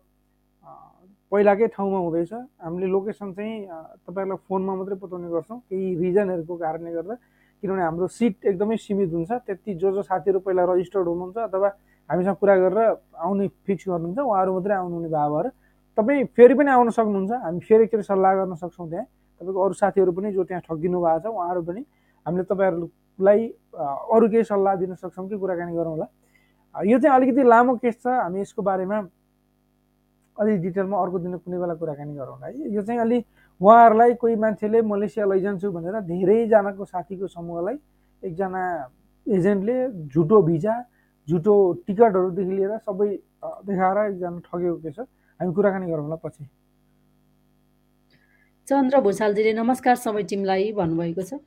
[1.32, 3.66] पहिलाकै ठाउँमा हुँदैछ। हामीले लोकेसन चाहिँ
[4.06, 7.14] तपाईँहरूलाई फोनमा मात्रै बताउने गर्छौँ। केही रिजनहरूको कारणले गर्दा।
[7.62, 11.68] किनभने हाम्रो सिट एकदमै सीमित हुन्छ। त्यति जो जो साथीहरू पहिला रजिस्टर्ड हुनुहुन्छ अथवा
[12.10, 12.78] हामीसँग कुरा गरेर
[13.18, 15.46] आउने फिक्स गर्नुहुन्छ उहाँहरू मात्रै आउनुहुने भएर
[15.98, 19.06] तपाईँ फेरि पनि आउन सक्नुहुन्छ। हामी फेरि एकचोटि सल्लाह गर्न सक्छौँ त्यहाँ।
[19.40, 21.82] तपाईँको अरू साथीहरू पनि जो त्यहाँ ठगिनु भएको छ उहाँहरू पनि।
[22.26, 23.40] हामीले तपाईँहरूलाई
[24.14, 26.06] अरू केही सल्लाह दिन सक्छौँ कि कुराकानी गरौँला?
[26.74, 28.98] यो चाहिँ अलिकति लामो केस छ। हामी यसको बारेमा
[30.36, 33.18] अलिक डिटेलमा अर्को दिन कुनै बेला कुराकानी गरौँला है। यो चाहिँ अलि
[33.60, 37.76] उहाँहरूलाई कोही मान्छेले मलेसिया लैजान्छु भनेर धेरैजनाको साथीको समूहलाई
[38.22, 38.62] एकजना
[39.26, 39.76] एजेन्टले
[40.10, 40.74] झुटो भिजा
[41.28, 41.54] झुटो
[41.86, 43.08] टिकटहरूदेखि लिएर सबै
[43.70, 45.06] देखाएर एकजना ठगेको के छ।
[45.40, 46.44] हामी कुराकानी गरौँला पछि।
[48.68, 51.38] चन्द्र भूषालजीले नमस्कार सबै टिमलाई भन्नुभएको छ।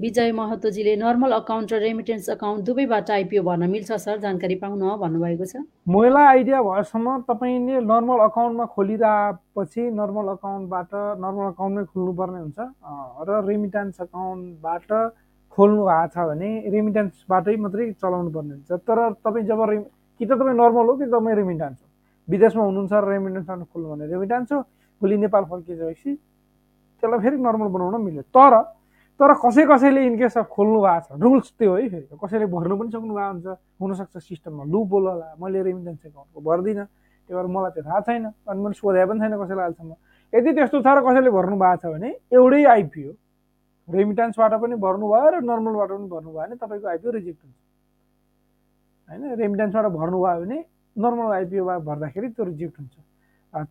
[0.00, 4.18] विजय महतोजीले नर्मल अकाउन्ट र रेमिटेन्स अकाउन्ट दुवैबाट आइपिओ भर्न मिल्छ सर?
[4.18, 10.90] जानकारी पाउन भन्नुभएको छ। महिला आइडिया भएसम्म तपाईँले नर्मल अकाउन्टमा खोलिरहेपछि नर्मल अकाउन्टबाट
[11.22, 12.58] नर्मल अकाउन्टमै खोल्नुपर्ने हुन्छ।
[13.22, 14.90] र रेमिटेन्स अकाउन्टबाट
[15.54, 20.30] खोल्नु भएको छ भने रेमिटेन्सबाटै मात्रै चलाउनु पर्ने हुन्छ। तर तपाईँ जब रे कि त
[20.34, 21.86] तपाईँ नर्मल हो कि तपाईँ रेमिटेन्स हो?
[22.28, 24.58] विदेशमा हुनुहुन्छ र रेमिटेन्सबाट खोल्नु भने रेमिटेन्स हो
[25.00, 26.10] भोलि नेपाल फर्किसकेपछि
[26.98, 28.52] त्यसलाई फेरि नर्मल बनाउन मिल्यो। तर
[29.20, 32.90] तर कसै कसैले इनकेस अफ खोल्नु भएको छ। रुल्स त्यो है फेरि। कसैले भर्नु पनि
[32.90, 33.46] सक्नु भएको हुन्छ।
[33.80, 36.86] हुनसक्छ सिस्टममा लु बोल होला। मैले रेमिटेन्स एकाउन्टको भर्दिनँ।
[37.30, 39.92] त्यो भएर मलाई त्यो थाहा छैन। अनि मैले सोधे पनि छैन कसैलाई अहिलेसम्म।
[40.32, 43.10] यदि त्यस्तो छ र कसैले भर्नु भएको छ भने एउटै आइपिओ
[43.88, 47.56] रेमिटेन्सबाट पनि भर्नुभयो र नर्मलबाट पनि भर्नुभयो भने तपाईँको आइपिओ रिजेक्ट हुन्छ।
[49.08, 49.22] होइन?
[49.38, 50.58] रेमिटेन्सबाट भर्नुभयो भने
[50.96, 52.94] नर्मल आइपिओबाट भर्दाखेरि त्यो रिजेक्ट हुन्छ।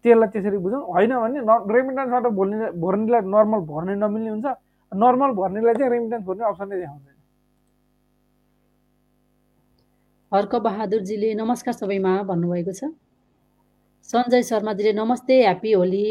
[0.03, 4.47] त्यसलाई त्यसरी बुझौँ। होइन भने न रेमिटेन्सबाट भर्ने भर्नेलाई नर्मल भर्ने नमिल्ने हुन्छ।
[4.95, 7.17] नर्मल भर्नेलाई चाहिँ रेमिटेन्स अप्सनै देखाउँदैन।
[10.31, 12.81] हर्क बहादुरजीले नमस्कार सबैमा भन्नुभएको छ।
[14.09, 16.05] सञ्जय शर्माजीले नमस्ते ह्याप्पी होली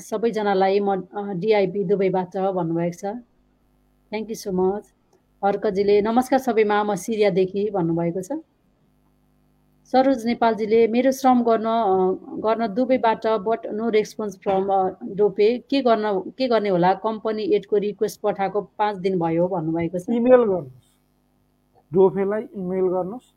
[0.00, 0.90] सबैजनालाई म
[1.42, 3.04] डिआइपी दुबईबाट भन्नुभएको छ।
[4.12, 4.84] थ्याङ्क यू सो मच
[5.42, 8.30] हर्कजीले नमस्कार सबैमा म सिरियादेखि भन्नुभएको छ।
[9.90, 11.68] सरोज नेपालजीले मेरो श्रम गर्न
[12.44, 14.68] गर्न दुबईबाट but no response from
[15.16, 16.92] DoFE के गर्न के गर्ने होला?
[17.02, 20.86] कम्पनी एडको रिक्वेस्ट पठाएको पाँच दिन भयो भन्नुभएको छ। इमेल गर्नुहोस्।
[21.92, 23.28] डोफेलाई इमेल गर्नुहोस्।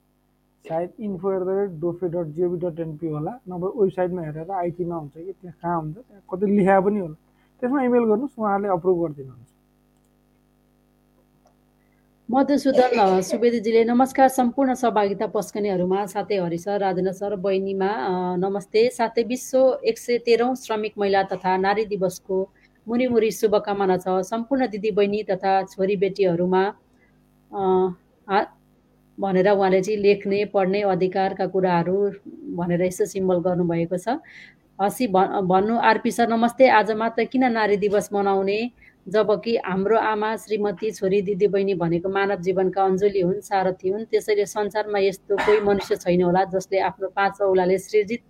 [0.65, 4.95] सायद info at the rate DoFE dot GOV dot NP होला। नभए वेबसाइटमा हेरेर आइटीमा
[4.95, 7.17] हुन्छ कि त्यहाँ कहाँ हुन्छ त्यहाँ कति लेखा पनि होला।
[7.61, 9.54] त्यसमा इमेल गर्नुहोस् उहाँहरूले अप्रुभ गरिदिनुहुन्छ।
[12.29, 17.89] मधुसूदन सुवेदीजीले नमस्कार सम्पूर्ण सहभागिता पस्कनेहरूमा साथै हरि सर राजेन्द्र सर बहिनीमा
[18.41, 22.39] नमस्ते। साथै विश्व एक सय तेह्रौँ श्रमिक महिला तथा नारी दिवसको
[22.87, 26.63] मुरी मुरी शुभकामना छ। सम्पूर्ण दिदी बहिनी तथा छोरी बेटीहरूमा
[29.17, 31.97] भनेर उहाँले चाहिँ लेख्ने पढ्ने अधिकारका कुराहरू
[32.57, 34.17] भनेर यसो सिम्बल गर्नुभएको छ।
[34.79, 38.59] हसी भन्नु आरपी सर नमस्ते। आज मात्र किन नारी दिवस मनाउने?
[39.07, 44.45] जबकि हाम्रो आमा श्रीमती छोरी दिदी बहिनी भनेको मानव जीवनका अञ्जुली हुन् सारथी हुन् त्यसैले
[44.45, 48.21] संसारमा यस्तो कोही मनुष्य छैन होला जसले आफ्नो पाँच औलाले सृजित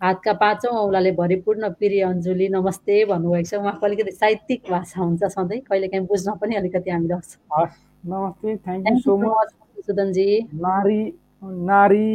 [0.00, 5.60] हातका पाँचौँ औलाले भरिपूर्ण प्रिय अञ्जुली नमस्ते भन्नुभएको छ। उहाँको अलिकति साहित्यिक भाषा हुन्छ सधैँ।
[5.66, 7.66] कहिले काहीँ बुझ्न पनि अलिकति हामी सक्छौँ
[8.04, 9.50] नमस्ते थ्याङ्क यू सो मच
[9.86, 10.28] सुदनजी।
[10.62, 11.00] नारी
[11.42, 12.06] नारी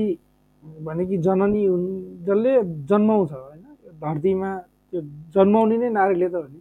[0.63, 1.87] भनेकी जननी हुन्
[2.23, 2.53] जसले
[2.87, 3.31] जन्माउँछ।
[4.03, 4.49] धरतीमा
[4.91, 5.01] त्यो
[5.33, 6.59] जन्माउने नै नारीले त हो नि।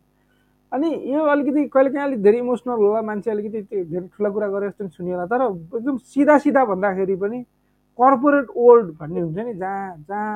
[0.73, 4.49] अनि यो अलिकति कहिले काहीँ अलिक धेरै इमोसनल होला मान्छे अलिकति त्यो धेरै ठुला कुरा
[4.49, 5.43] गरे जस्तो पनि सुनिएला। तर
[5.77, 7.39] एकदम सिधा सिधा भन्दाखेरि पनि
[7.99, 10.31] कर्पोरेट ओल्ड भन्ने हुन्छ नि जहाँ जहाँ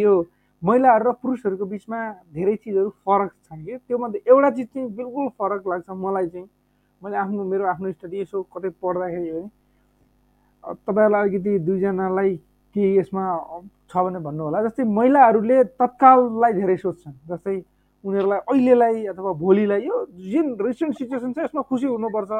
[0.00, 0.14] यो
[0.62, 2.00] महिलाहरू र पुरुषहरूको बिचमा
[2.32, 6.48] धेरै चिजहरू फरक छन् कि। त्योमध्ये एउटा चिज चाहिँ बिल्कुल फरक लाग्छ मलाई चाहिँ।
[7.02, 9.42] मैले आफ्नो मेरो आफ्नो स्टडी यसो कतै पढ्दाखेरि हो
[10.86, 12.36] तपाईँहरूलाई अलिकति दुईजनालाई
[12.74, 13.24] के यसमा
[13.92, 17.56] छ भने भन्नु होला। जस्तै महिलाहरूले तत्काललाई धेरै सोध्छन् जस्तै
[18.04, 19.96] उनीहरूलाई अहिलेलाई अथवा भोलिलाई यो
[20.32, 22.32] जुन रिसेन्ट सिचुएसन छ यसमा खुसी हुनुपर्छ।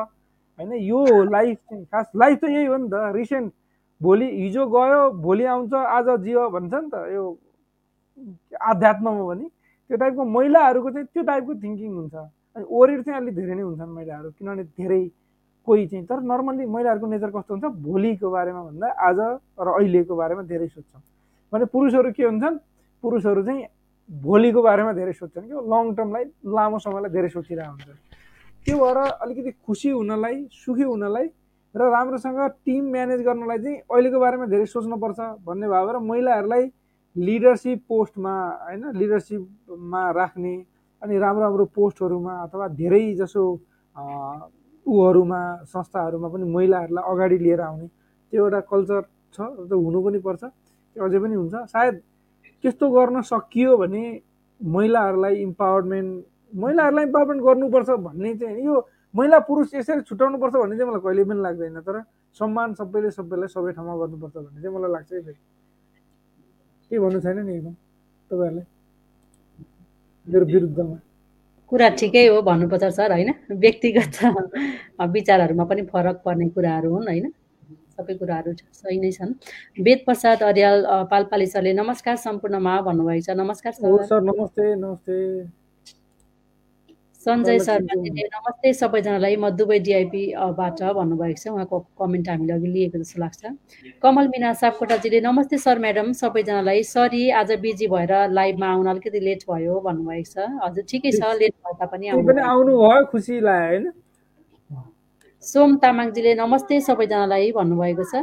[0.59, 3.53] होइन यो लाइफ चाहिँ खास लाइफ त यही हो नि त। रिसेन्ट
[4.01, 7.25] भोलि हिजो गयो भोलि आउँछ आज जियो भन्छ नि त। यो
[8.61, 9.47] आध्यात्ममा पनि
[9.91, 12.15] त्यो टाइपको महिलाहरूको चाहिँ त्यो टाइपको थिङ्किङ हुन्छ।
[12.57, 15.03] अनि ओरिड चाहिँ अलिक धेरै नै हुन्छन् महिलाहरू किनभने धेरै
[15.69, 17.67] कोही चाहिँ। तर नर्मल्ली महिलाहरूको नेचर कस्तो हुन्छ?
[17.87, 19.19] भोलिको बारेमा भन्दा आज
[19.62, 21.03] र अहिलेको बारेमा धेरै सोध्छन्
[21.53, 22.57] भने पुरुषहरू के हुन्छन्?
[23.05, 23.67] पुरुषहरू चाहिँ
[24.11, 26.25] भोलिको बारेमा धेरै सोध्छन् कि लङ टर्मलाई
[26.57, 27.88] लामो समयलाई धेरै सोचिरहेको हुन्छ
[28.67, 31.27] त्यो भएर अलिकति खुसी हुनलाई सुखी हुनलाई
[31.75, 36.65] र राम्रोसँग टिम म्यानेज गर्नलाई चाहिँ अहिलेको बारेमा धेरै सोच्नुपर्छ भन्ने भएर महिलाहरूलाई
[37.17, 38.35] लिडरसिप पोस्टमा
[38.67, 40.55] होइन लिडरसिपमा राख्ने
[41.03, 43.43] अनि राम्रो राम्रो पोस्टहरूमा अथवा धेरै जसो
[44.87, 45.41] ऊहरूमा
[45.73, 49.03] संस्थाहरूमा पनि महिलाहरूलाई अगाडि लिएर आउने त्यो एउटा कल्चर
[49.35, 50.43] छ त्यो हुनु पनि पर्छ।
[50.96, 51.94] त्यो अझै पनि हुन्छ। सायद
[52.64, 54.05] त्यस्तो गर्न सकियो भने
[54.61, 56.11] महिलाहरूलाई इम्पावरमेन्ट
[56.52, 58.74] महिलाहरूलाई इम्पावरमेन्ट गर्नुपर्छ भन्ने चाहिँ यो
[59.14, 61.96] महिला पुरुष यसरी छुट्याउनुपर्छ भन्ने चाहिँ मलाई कहिले पनि लाग्दैन तर
[62.37, 65.40] सम्मान सबैले सबैलाई सबै ठाउँमा गर्नुपर्छ भन्ने चाहिँ मलाई लाग्छ है फेरि।
[66.90, 67.74] के भन्नु छैन नि एकदम?
[68.31, 68.66] तपाईँहरूलाई?
[70.26, 70.96] मेरो विरुद्धमा।
[71.72, 73.31] कुरा ठिकै हो भन्नुपर्छ सर होइन?
[73.64, 74.16] व्यक्तिगत
[75.12, 77.26] विचारहरूमा पनि फरक पर्ने कुराहरू हुन् होइन?
[78.03, 79.33] सबै कुराहरू सही नै छन्।
[79.79, 85.19] वेद प्रसाद अर्याल पालपाली सरले नमस्कार सम्पूर्णमा भन्नुभएको छ। नमस्कार सर। नमस्ते नमस्ते।
[87.23, 93.21] सञ्जय शर्माजीले नमस्ते सबैजनालाई म दुबई डिआइपीबाट भन्नुभएको छ। उहाँको कमेन्ट हामीले अघि लिएको जस्तो
[93.23, 93.43] लाग्छ।
[94.03, 99.47] कमल मिना सापकोटाजीले नमस्ते सर म्याडम सबैजनालाई सरी आज बिजी भएर लाइभमा आउन अलिकति लेट
[99.47, 103.85] भयो भन्नुभएको छ। हजुर ठिकै छ लेट भए तापनि आउनु भयो खुसी लाग्यो होइन?
[105.42, 108.18] सोम तामाङजीले नमस्ते सबैजनालाई भन्नुभएको छ।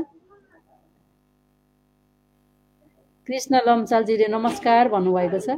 [3.28, 5.58] कृष्ण लम्सालजीले नमस्कार भन्नुभएको छ।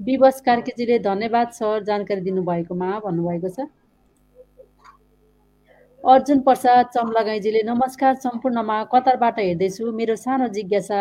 [0.00, 3.68] विवश कार्कीजीले धन्यवाद सर जानकारी दिनुभएकोमा भन्नुभएको छ।
[6.04, 11.00] अर्जुन प्रसाद चम्लागाईजीले नमस्कार सम्पूर्णमा कतारबाट हेर्दैछु। मेरो सानो जिज्ञासा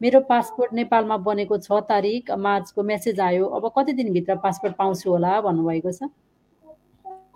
[0.00, 5.40] मेरो पासपोर्ट नेपालमा बनेको छ तारिक मार्चको मेसेज आयो। अब कति दिनभित्र पासपोर्ट पाउँछु होला
[5.46, 6.10] भन्नुभएको छ।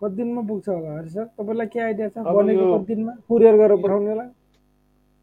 [0.00, 4.10] कति दिनमा पुग्छ होला सर तपाईँलाई के आइडिया छ बनेको कति दिनमा कुरियर गरेर पठाउने
[4.10, 4.26] होला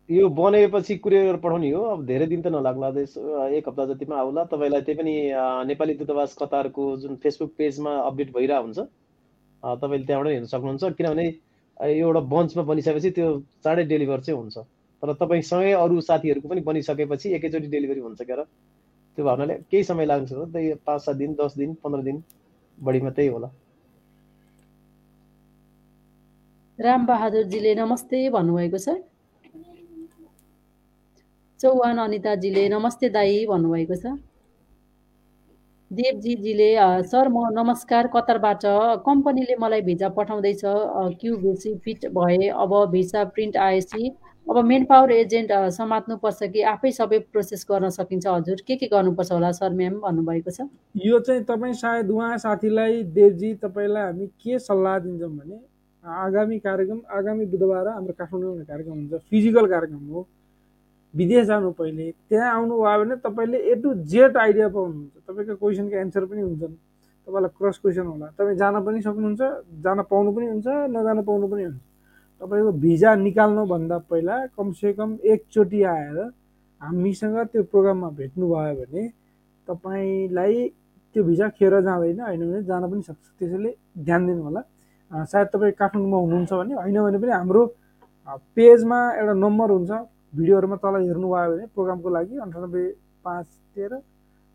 [0.10, 2.88] यो बनेपछि कुरियर पठाउने हो। अब धेरै दिन त नलाग्ला
[3.56, 5.14] एक हप्ता जतिमा आउला। तपाईँलाई त्यही पनि
[5.70, 8.80] नेपाली दूतावास कतारको जुन फेसबुक पेजमा अपडेट भइरहेको हुन्छ
[9.64, 11.26] तपाईँले त्यहाँबाट हेर्न सक्नुहुन्छ। किनभने
[11.78, 13.28] एउटा बन्चमा बनिसकेपछि त्यो
[13.64, 14.58] चाँडै डेलिभर चाहिँ हुन्छ।
[15.04, 18.44] तर तपाईँसँगै अरू साथीहरूको पनि बनिसकेपछि एकैचोटि डेलिभरी हुन्छ क्या
[19.18, 22.24] त्यो भावनाले केही समय लाग्छ त्यही पाँच सात दिन दस दिन पन्ध्र दिन
[22.78, 23.48] बढीमा त्यही होला।
[26.80, 28.98] रामबहादुरजीले नमस्ते भन्नुभएको छ।
[31.60, 34.14] चौहान अनिताजीले नमस्ते दाई भन्नुभएको छ।
[35.92, 36.70] देवजीजीले
[37.06, 38.66] सर म नमस्कार कतारबाट
[39.06, 40.62] कम्पनीले मलाई भिजा पठाउँदैछ
[41.22, 44.10] क्यु बेसी फिट भए अब भिसा प्रिन्ट आएपछि
[44.48, 49.32] अब मेन पावर एजेन्ट समात्नुपर्छ कि आफै सबै प्रोसेस गर्न सकिन्छ हजुर। के के गर्नुपर्छ
[49.32, 50.66] होला सर म्याम भन्नुभएको छ?
[50.98, 55.60] यो चाहिँ तपाईँ सायद उहाँ साथीलाई देवजी तपाईँलाई हामी के सल्लाह दिन्छौँ भने
[56.04, 60.28] आगामी कार्यक्रम आगामी बुधबार हाम्रो काठमाडौँ कार्यक्रम हुन्छ फिजिकल कार्यक्रम हो।
[61.14, 66.26] विदेश जानु पहिले त्यहाँ आउनुभयो भने तपाईँले ए टु जेड आइडिया पाउनुहुन्छ। तपाईँको क्वेसनको एन्सर
[66.26, 66.76] पनि हुन्छन्।
[67.28, 69.42] तपाईँलाई क्रस क्वेसन होला। तपाईँ जान पनि सक्नुहुन्छ
[69.86, 71.80] जान पाउनु पनि हुन्छ नजान पाउनु पनि हुन्छ।
[72.42, 76.18] तपाईँको भिजा निकाल्नुभन्दा पहिला कमसेकम एकचोटि आएर
[76.82, 79.04] हामीसँग त्यो प्रोग्राममा भेट्नुभयो भने
[79.68, 80.56] तपाईँलाई
[81.16, 83.72] त्यो भिजा खेर जाँदैन होइन भने जान पनि सक्छ। त्यसैले
[84.04, 84.62] ध्यान दिनु होला
[85.14, 87.62] सायद तपाईँ काठमाडौँमा हुनुहुन्छ भने होइन भने पनि हाम्रो
[88.58, 89.92] पेजमा एउटा नम्बर हुन्छ।
[90.38, 92.84] भिडियोहरूमा तल हेर्नुभयो भने प्रोग्रामको लागि अन्ठानब्बे
[93.26, 93.46] पाँच
[93.76, 93.94] तेह्र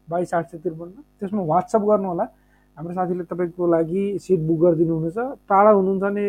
[0.08, 2.24] बाइस आठ सय त्रिपन्न। त्यसमा वाट्सएप गर्नु होला
[2.76, 6.26] हाम्रो साथीले तपाईँको लागि सिट बुक गरिदिनु हुनेछ टाढा हुनुहुन्छ भने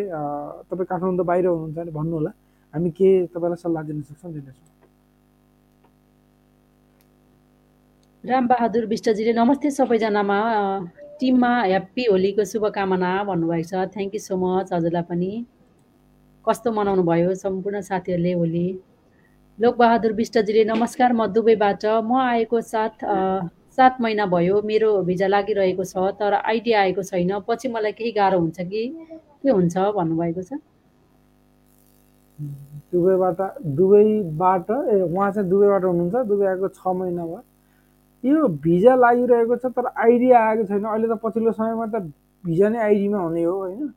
[0.69, 2.31] तपाईँ काठमाडौँ बाहिर हुनुहुन्छ भने भन्नु होला
[2.73, 4.67] हामी के तपाईँलाई सल्लाह दिन सक्छौँ दिनेछौँ
[8.23, 10.37] रामबहादुर विष्टजीले नमस्ते सबैजनामा।
[11.19, 15.31] टिममा ह्याप्पी होलीको शुभकामना भन्नुभएको छ। थ्याङ्क यू सो मच हजुरलाई पनि।
[16.45, 17.33] कस्तो मनाउनु भयो?
[17.35, 18.67] सम्पूर्ण साथीहरूले होली।
[19.59, 23.03] लोकबहादुर विष्टजीले नमस्कार म दुबईबाट। म आएको सात
[23.75, 28.39] सात महिना भयो। मेरो भिजा लागिरहेको छ तर आइडिया आएको छैन। पछि मलाई केही गाह्रो
[28.39, 28.83] हुन्छ कि?
[29.43, 30.51] के हुन्छ भन्नुभएको छ?
[32.95, 33.39] दुबईबाट
[33.75, 37.43] दुबईबाट ए उहाँ चाहिँ दुबईबाट हुनुहुन्छ। दुबई आएको छ महिना भयो।
[38.23, 42.01] यो भिजा लागिरहेको छ तर आइडिया आएको छैन। अहिले त पछिल्लो समयमा त
[42.43, 43.87] भिजा नै आइडीमा हुने हो होइन?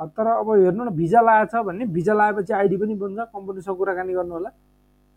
[0.00, 4.12] तर अब हेर्नु न भिजा लगाएको छ भने भिजा लगाएपछि आइडी पनि बन्छ कम्पनीसँग कुराकानी
[4.12, 4.50] गर्नु होला।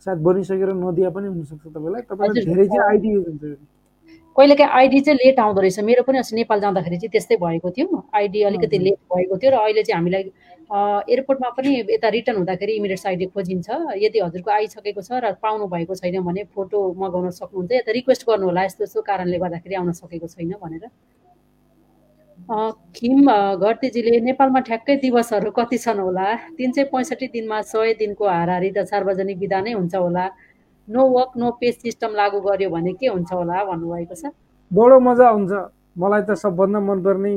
[0.06, 3.44] सायद बनिसकेर नदिया पनि हुनसक्छ तपाईँलाई। तपाईँलाई धेरै चाहिँ आइडी युज हुन्छ।
[4.36, 7.70] कहिले काहीँ आइडी चाहिँ लेट आउँदो रहेछ। मेरो पनि अस्ति नेपाल जाँदाखेरि चाहिँ त्यस्तै भएको
[7.72, 10.24] थियो। आइडी अलिकति लेट भएको थियो र अहिले चाहिँ हामीलाई
[10.72, 13.68] एयरपोर्टमा पनि यता रिटर्न हुँदाखेरि इमिडिएट आइडी खोजिन्छ।
[14.04, 18.46] यदि हजुरको आइसकेको छ र पाउनु भएको छैन भने फोटो मगाउन सक्नुहुन्छ यता रिक्वेस्ट गर्नु
[18.48, 20.88] होला यस्तो यस्तो कारणले गर्दाखेरि आउन सकेको छैन भनेर।
[22.96, 23.28] खिम
[23.60, 26.28] घरतीजीले नेपालमा ठ्याक्कै दिवसहरू कति छन् होला?
[26.58, 30.26] तिन सय पैँसठी दिनमा सय दिनको हाराहारी त सार्वजनिक विधा नै हुन्छ होला।
[30.88, 34.36] No work no pay system लागू गर्यो भने के हुन्छ होला भन्नुभएको छ।
[34.72, 35.52] बडो मजा हुन्छ
[35.96, 37.32] मलाई त सबभन्दा मनपर्ने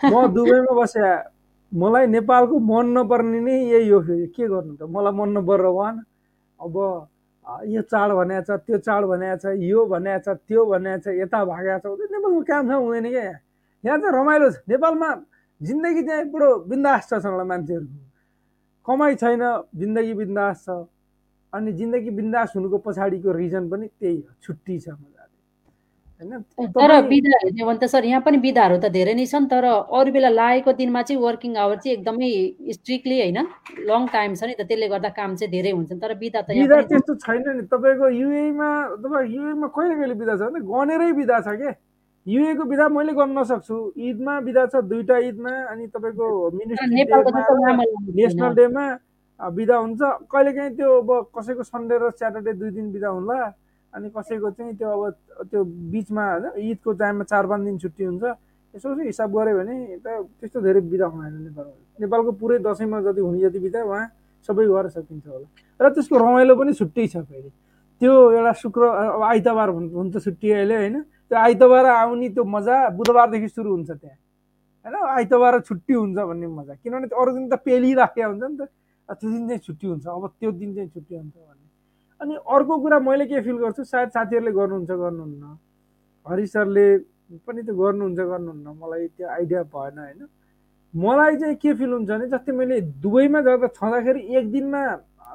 [0.00, 1.04] म दुबईमा बसे।
[1.72, 4.82] मलाई नेपालको मन नपर्ने नै यही हो फेरि। के गर्नु त?
[4.90, 5.96] मलाई मन नपरेर भएन
[6.60, 6.74] अब
[7.66, 11.38] यो चाड भनेको छ त्यो चाड भनेको छ यो भनेको छ त्यो भनेको छ यता
[11.46, 13.38] भागेको छ। नेपालमा काम छ हुँदैन क्या यहाँ
[13.84, 15.08] यहाँ चाहिँ रमाइलो छ। नेपालमा
[15.60, 17.98] जिन्दगी चाहिँ बुढो बिन्दास छ सँग मान्छेहरूको।
[18.86, 19.42] कमाइ छैन
[19.78, 20.68] जिन्दगी बिन्दास छ।
[21.52, 24.88] अनि जिन्दगी बिन्दास हुनुको पछाडिको रिजन पनि त्यही हो। छुट्टी छ
[26.20, 30.12] तर बिदा हेर्ने भने त सर यहाँ पनि बिदाहरू त धेरै नै छन् तर अरू
[30.12, 32.30] बेला लागेको दिनमा चाहिँ वर्किङ आवर चाहिँ एकदमै
[32.78, 33.38] स्ट्रिक्टली होइन
[33.90, 36.80] लङ टाइम छ नि त त्यसले गर्दा काम चाहिँ धेरै हुन्छ तर बिदा त बिदा
[36.90, 38.68] त्यस्तो छैन नि तपाईँको युएमा
[39.04, 41.72] तपाईँ युएमा कहिले कहिले बिदा छ भने गनेरै बिदा छ के?
[42.26, 48.84] युएको विधा मैले गर्न नसक्छु ईदमा विधा छ दुईवटा ईदमा अनि तपाईँको नेसनल डेमा
[49.40, 53.38] बिदा हुन्छ। कहिलेकाहीँ त्यो अब कसैको सन्डे र स्याटरडे दुई दिन बिदा होला।
[53.94, 55.14] अनि कसैको चाहिँ त्यो अब
[55.50, 58.24] त्यो बिचमा होइन ईदको टाइममा चार पाँच दिन छुट्टी हुन्छ
[58.74, 60.06] यसो हिसाब गऱ्यो भने त
[60.38, 64.06] त्यस्तो धेरै बिदा हुँदैन नेपालमा। नेपालको पुरै दसैँमा जति हुने जति बिदा उहाँ
[64.46, 65.46] सबै गरेर सकिन्छ होला।
[65.80, 67.50] र त्यसको रमाइलो पनि छुट्टै छ फेरि।
[68.00, 68.82] त्यो एउटा शुक्र
[69.26, 74.18] आइतबार हुन्छ छुट्टी अहिले होइन त्यो आइतबार आउने त्यो मजा बुधबारदेखि सुरु हुन्छ त्यहाँ।
[74.86, 78.62] होइन आइतबार छुट्टी हुन्छ भन्ने मजा। किनभने अरू दिन त पेलिराखेको हुन्छ नि त
[79.18, 81.59] त्यो दिन चाहिँ छुट्टी हुन्छ अब त्यो दिन चाहिँ छुट्टी हुन्छ भन्ने।
[82.20, 85.44] अनि अर्को कुरा मैले के फिल गर्छु सायद साथीहरूले गर्नुहुन्छ गर्नुहुन्न।
[86.26, 86.86] हरि सरले
[87.46, 90.28] पनि त्यो गर्नुहुन्छ गर्नुहुन्न। मलाई त्यो आइडिया भएन होइन।
[90.94, 94.82] मलाई चाहिँ के फिल हुन्छ भने जस्तै मैले दुबईमा जाँदा छँदाखेरि एक दिनमा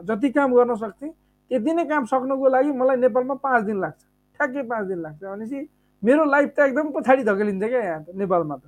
[0.03, 1.11] जति काम गर्न सक्थेँ
[1.51, 4.01] त्यति नै काम सक्नुको लागि मलाई नेपालमा पाँच दिन लाग्छ।
[4.39, 5.59] ठ्याक्कै पाँच दिन लाग्छ। भनेपछि
[6.03, 8.63] मेरो लाइफ त एकदम पछाडि धकेलिन्छ क्या यहाँ त नेपालमा त।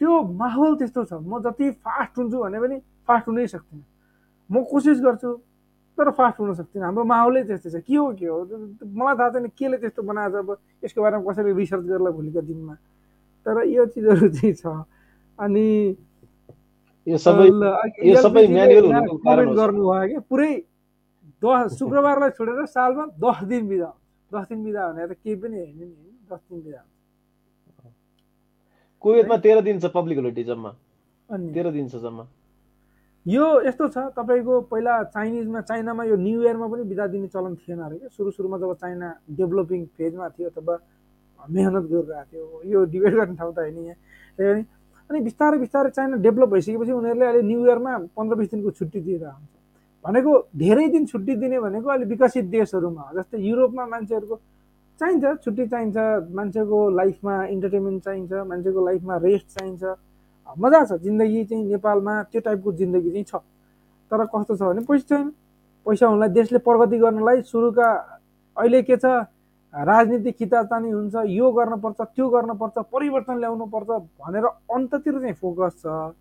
[0.00, 2.76] त्यो माहौल त्यस्तो छ। म जति फास्ट हुन्छु भने पनि
[3.06, 3.84] फास्ट हुनै सक्दिनँ।
[4.50, 5.30] म कोसिस गर्छु
[5.96, 8.38] तर फास्ट हुन सक्दिनँ हाम्रो माहौलै त्यस्तै छ। के हो के हो?
[8.84, 10.48] मलाई थाहा छैन केले त्यस्तो बनाएको छ अब
[10.84, 12.74] यसको बारेमा कसैले रिसर्च गर्ला भोलिको दिनमा।
[13.46, 14.64] तर यो चिजहरू चाहिँ छ।
[15.38, 15.96] अनि
[19.56, 20.20] गर्नुभयो क्या?
[20.30, 20.52] पुरै
[21.42, 23.90] दस शुक्रबारलाई छोडेर सालमा दस दिन बिदा
[24.32, 25.86] दस दिन बिदा भने त केही पनि होइन नि
[26.28, 26.82] दस दिन बिदा
[29.02, 30.70] कुवेतमा तेह्र दिन छ पब्लिक होलिडे जम्मा।
[31.30, 32.24] तेह्र दिन छ जम्मा।
[33.26, 37.80] यो यस्तो छ तपाईँको पहिला चाइनिजमा चाइनामा यो न्यु इयरमा पनि बिदा दिने चलन थिएन
[37.82, 40.68] अरे क्या। सुरु सुरुमा जब चाइना डेभलपिङ फेजमा थियो तब
[41.40, 44.62] मेहनत गरिरहेको थियो। यो डिबेट गर्ने ठाउँ त होइन यहाँ।
[45.10, 49.34] अनि बिस्तारै बिस्तारै चाइना डेभलप भइसकेपछि उनीहरूले अहिले न्यु इयरमा पन्ध्र बिस दिनको छुट्टी दिइरहेको
[49.34, 49.54] हुन्छ
[50.04, 54.36] भनेको धेरै दिन छुट्टी दिने भनेको अहिले विकसित देशहरूमा जस्तै युरोपमा मान्छेहरूको
[55.00, 55.96] चाहिन्छ छुट्टी चाहिन्छ।
[56.30, 59.82] मान्छेको लाइफमा इन्टरटेनमेन्ट चाहिन्छ मान्छेको लाइफमा रेस्ट चाहिन्छ।
[60.46, 63.34] मजा छ जिन्दगी चाहिँ नेपालमा त्यो टाइपको जिन्दगी चाहिँ छ।
[64.10, 65.30] तर कस्तो छ भने पैसा छैन।
[65.86, 67.88] पैसा हुनलाई देशले प्रगति गर्नलाई सुरुका
[68.56, 69.06] अहिले के छ?
[69.74, 73.88] राजनीतिक खितातानी हुन्छ यो गर्नुपर्छ त्यो गर्नुपर्छ परिवर्तन ल्याउनु पर्छ
[74.22, 76.14] भनेर अन्ततिर चाहिँ फोकस छ।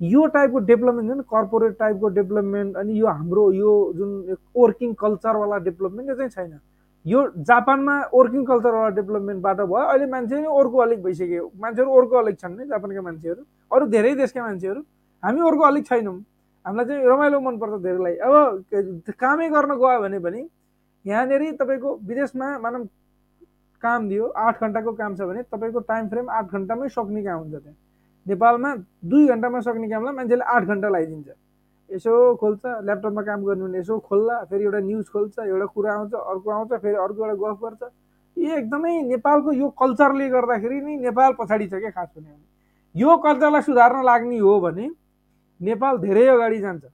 [0.00, 4.10] यो टाइपको डेभलपमेन्ट जुन कर्पोरेट टाइपको डेभलपमेन्ट अनि यो हाम्रो यो जुन
[4.56, 6.60] वर्किङ कल्चरवाला डेभलपमेन्ट यो चाहिँ छैन।
[7.06, 12.36] यो जापानमा वर्किङ कल्चरवाला डेभलपमेन्टबाट भयो अहिले मान्छे नै अर्को अलिक भइसक्यो। मान्छेहरू अर्को अलिक
[12.40, 13.42] छन् नि जापानका मान्छेहरू।
[13.72, 14.80] अरू धेरै देशका मान्छेहरू।
[15.22, 16.16] हामी अर्को अलिक छैनौँ।
[16.66, 18.34] हामीलाई चाहिँ रमाइलो मनपर्छ धेरैलाई। अब
[19.16, 20.40] कामै गर्न गयो भने पनि
[21.04, 22.84] यहाँनिर तपाईँको विदेशमा मानव
[23.82, 27.54] काम दियो आठ घन्टाको काम छ भने तपाईँको टाइम फ्रेम आठ घन्टामै सक्ने काम हुन्छ
[27.54, 27.76] त्यहाँ।
[28.26, 28.70] नेपालमा
[29.08, 31.28] दुई घन्टामा सक्ने कामलाई मान्छेले आठ घन्टा लगाइदिन्छ।
[31.90, 36.12] यसो खोल्छ ल्यापटपमा काम गर्नु भने यसो खोल्ला फेरि एउटा न्युज खोल्छ एउटा कुरा आउँछ
[36.14, 37.82] अर्को आउँछ फेरि अर्को एउटा गफ गर्छ।
[38.36, 42.30] यो एकदमै नेपालको यो कल्चरले गर्दाखेरि नै नेपाल पछाडि छ क्या खास भने
[42.94, 44.90] यो कल्चरलाई सुधार्न लाग्ने हो भने
[45.60, 46.84] नेपाल धेरै अगाडि जान्छ।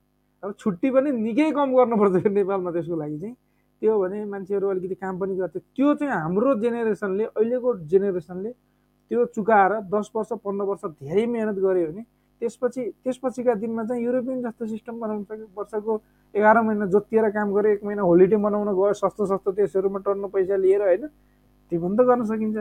[0.42, 3.34] अब छुट्टी पनि निकै कम गर्नुपर्छ नेपालमा त्यसको लागि चाहिँ।
[3.82, 9.72] त्यो भने मान्छेहरू अलिकति काम पनि गर्छ। त्यो चाहिँ हाम्रो जेनेरेसनले अहिलेको जेनेरेसनले त्यो चुकाएर
[9.92, 12.02] दस वर्ष पन्ध्र वर्ष धेरै मिहिनेत गऱ्यो भने
[12.40, 15.92] त्यसपछि त्यसपछिका दिनमा चाहिँ युरोपियन जस्तो सिस्टम बनाउनु सक्यो वर्षको
[16.34, 20.56] एघार महिना जोतिएर काम गरेर एक महिना होलिडे मनाउन गयो सस्तो सस्तो देशहरूमा टर्न पैसा
[20.64, 22.58] लिएर होइन त्यो पनि त गर्न सकिन्छ।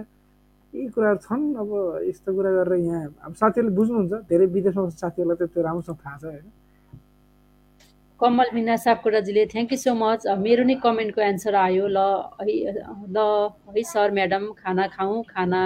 [0.73, 1.69] यी कुराहरू छन् अब
[2.07, 6.23] यस्तो कुरा गरेर यहाँ अब साथीहरूले बुझ्नुहुन्छ धेरै विदेशमा साथीहरूलाई त त्यो राम्रोसँग थाहा छ
[6.26, 6.47] होइन।
[8.19, 11.99] कमल मिना सापकोटाजीले थ्याङ्क यू सो मच मेरो नै कमेन्टको एन्सर आयो ल
[12.47, 12.55] है
[13.11, 13.17] ल
[13.76, 15.61] है सर म्याडम खाना खाउँ खाना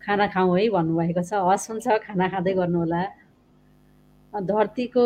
[0.00, 3.02] खाना खाउँ है भन्नुभएको छ। हस् हुन्छ खाना खाँदै गर्नुहोला।
[4.32, 5.02] धरतीको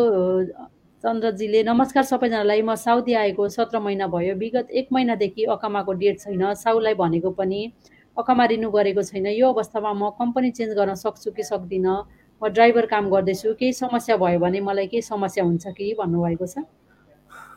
[1.04, 6.54] चन्द्रजीले नमस्कार सबैजनालाई। म साउदी आएको सत्र महिना भयो। विगत एक महिनादेखि अकामाको डेट छैन।
[6.54, 7.72] साउलाई भनेको पनि
[8.16, 11.96] अकामा रिन्यू गरेको छैन। यो अवस्थामा म कम्पनी चेन्ज गर्न सक्छु कि सक्दिनँ?
[12.42, 16.62] म ड्राइभर काम गर्दैछु। केही समस्या भयो भने मलाई केही समस्या हुन्छ कि भन्नुभएको छ?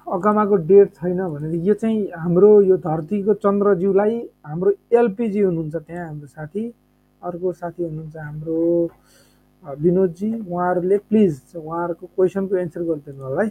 [0.10, 6.28] अकामाको डेट छैन भने यो चाहिँ हाम्रो यो धरतीको चन्द्रज्यूलाई हाम्रो एलपिजी हुनुहुन्छ त्यहाँ हाम्रो
[6.34, 6.66] साथी।
[7.22, 8.58] अर्को साथी हुनुहुन्छ हाम्रो
[9.64, 13.50] विनोदजी उहाँहरूले प्लिज उहाँहरूको क्वेसनको एन्सर गरिदिनु होला है।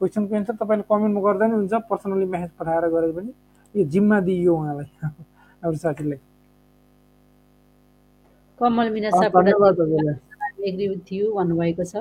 [0.00, 3.32] क्वेसनको एन्सर तपाईँले कमेन्टमा गर्दा नि हुन्छ पर्सनली मेसेज पठाएर गरे पनि
[3.74, 6.20] यो जिम्मा दिइयो उहाँलाई हाम्रो साथीलाई
[8.60, 9.08] Kamal Mina
[10.60, 11.96] agree with you भन्नुभएको छ।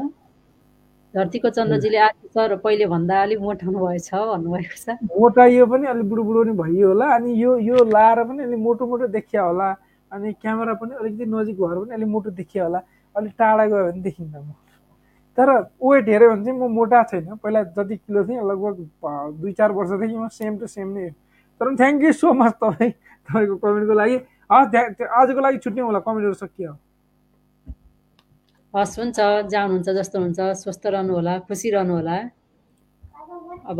[1.13, 6.23] धरतीको चन्द्रजीले आज सर पहिले भन्दा अलिक मोटाउनु भएछ भन्नुभएको छ। मोटाइयो पनि अलिक बुढो
[6.23, 9.69] बुढो पनि भइयो होला अनि यो यो लाएर पनि अलिक मोटो मोटो देखिया होला
[10.11, 12.79] अनि क्यामेरा पनि अलिकति नजिक भएर पनि अलिक मोटो देखिया होला।
[13.15, 14.51] अलिक टाढा गयो भने देखिन्न म।
[15.37, 15.49] तर
[15.83, 18.75] वेट हेऱ्यो भने चाहिँ म मोटा छैन। पहिला जति किलो थिएँ लगभग
[19.41, 21.09] दुई चार वर्षदेखि म सेम टु सेम नै
[21.61, 24.17] तर थ्याङ्क यू सो मच तपाईँ तपाईँको कमेन्टको लागि।
[24.51, 26.71] हस् आजको लागि छुट्ने होला। कमेन्टहरू सकियो।
[28.73, 29.19] हस् हुन्छ
[29.53, 32.17] जानुहुन्छ जस्तो हुन्छ। स्वस्थ रहनु होला खुसी रहनु होला
[33.69, 33.79] अब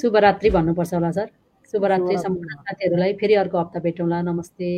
[0.00, 1.28] शुभरात्रि भन्नुपर्छ होला सर।
[1.72, 4.70] शुभरात्रि। सम्पूर्ण साथीहरूलाई। फेरि अर्को हप्ता भेटौँला। नमस्ते।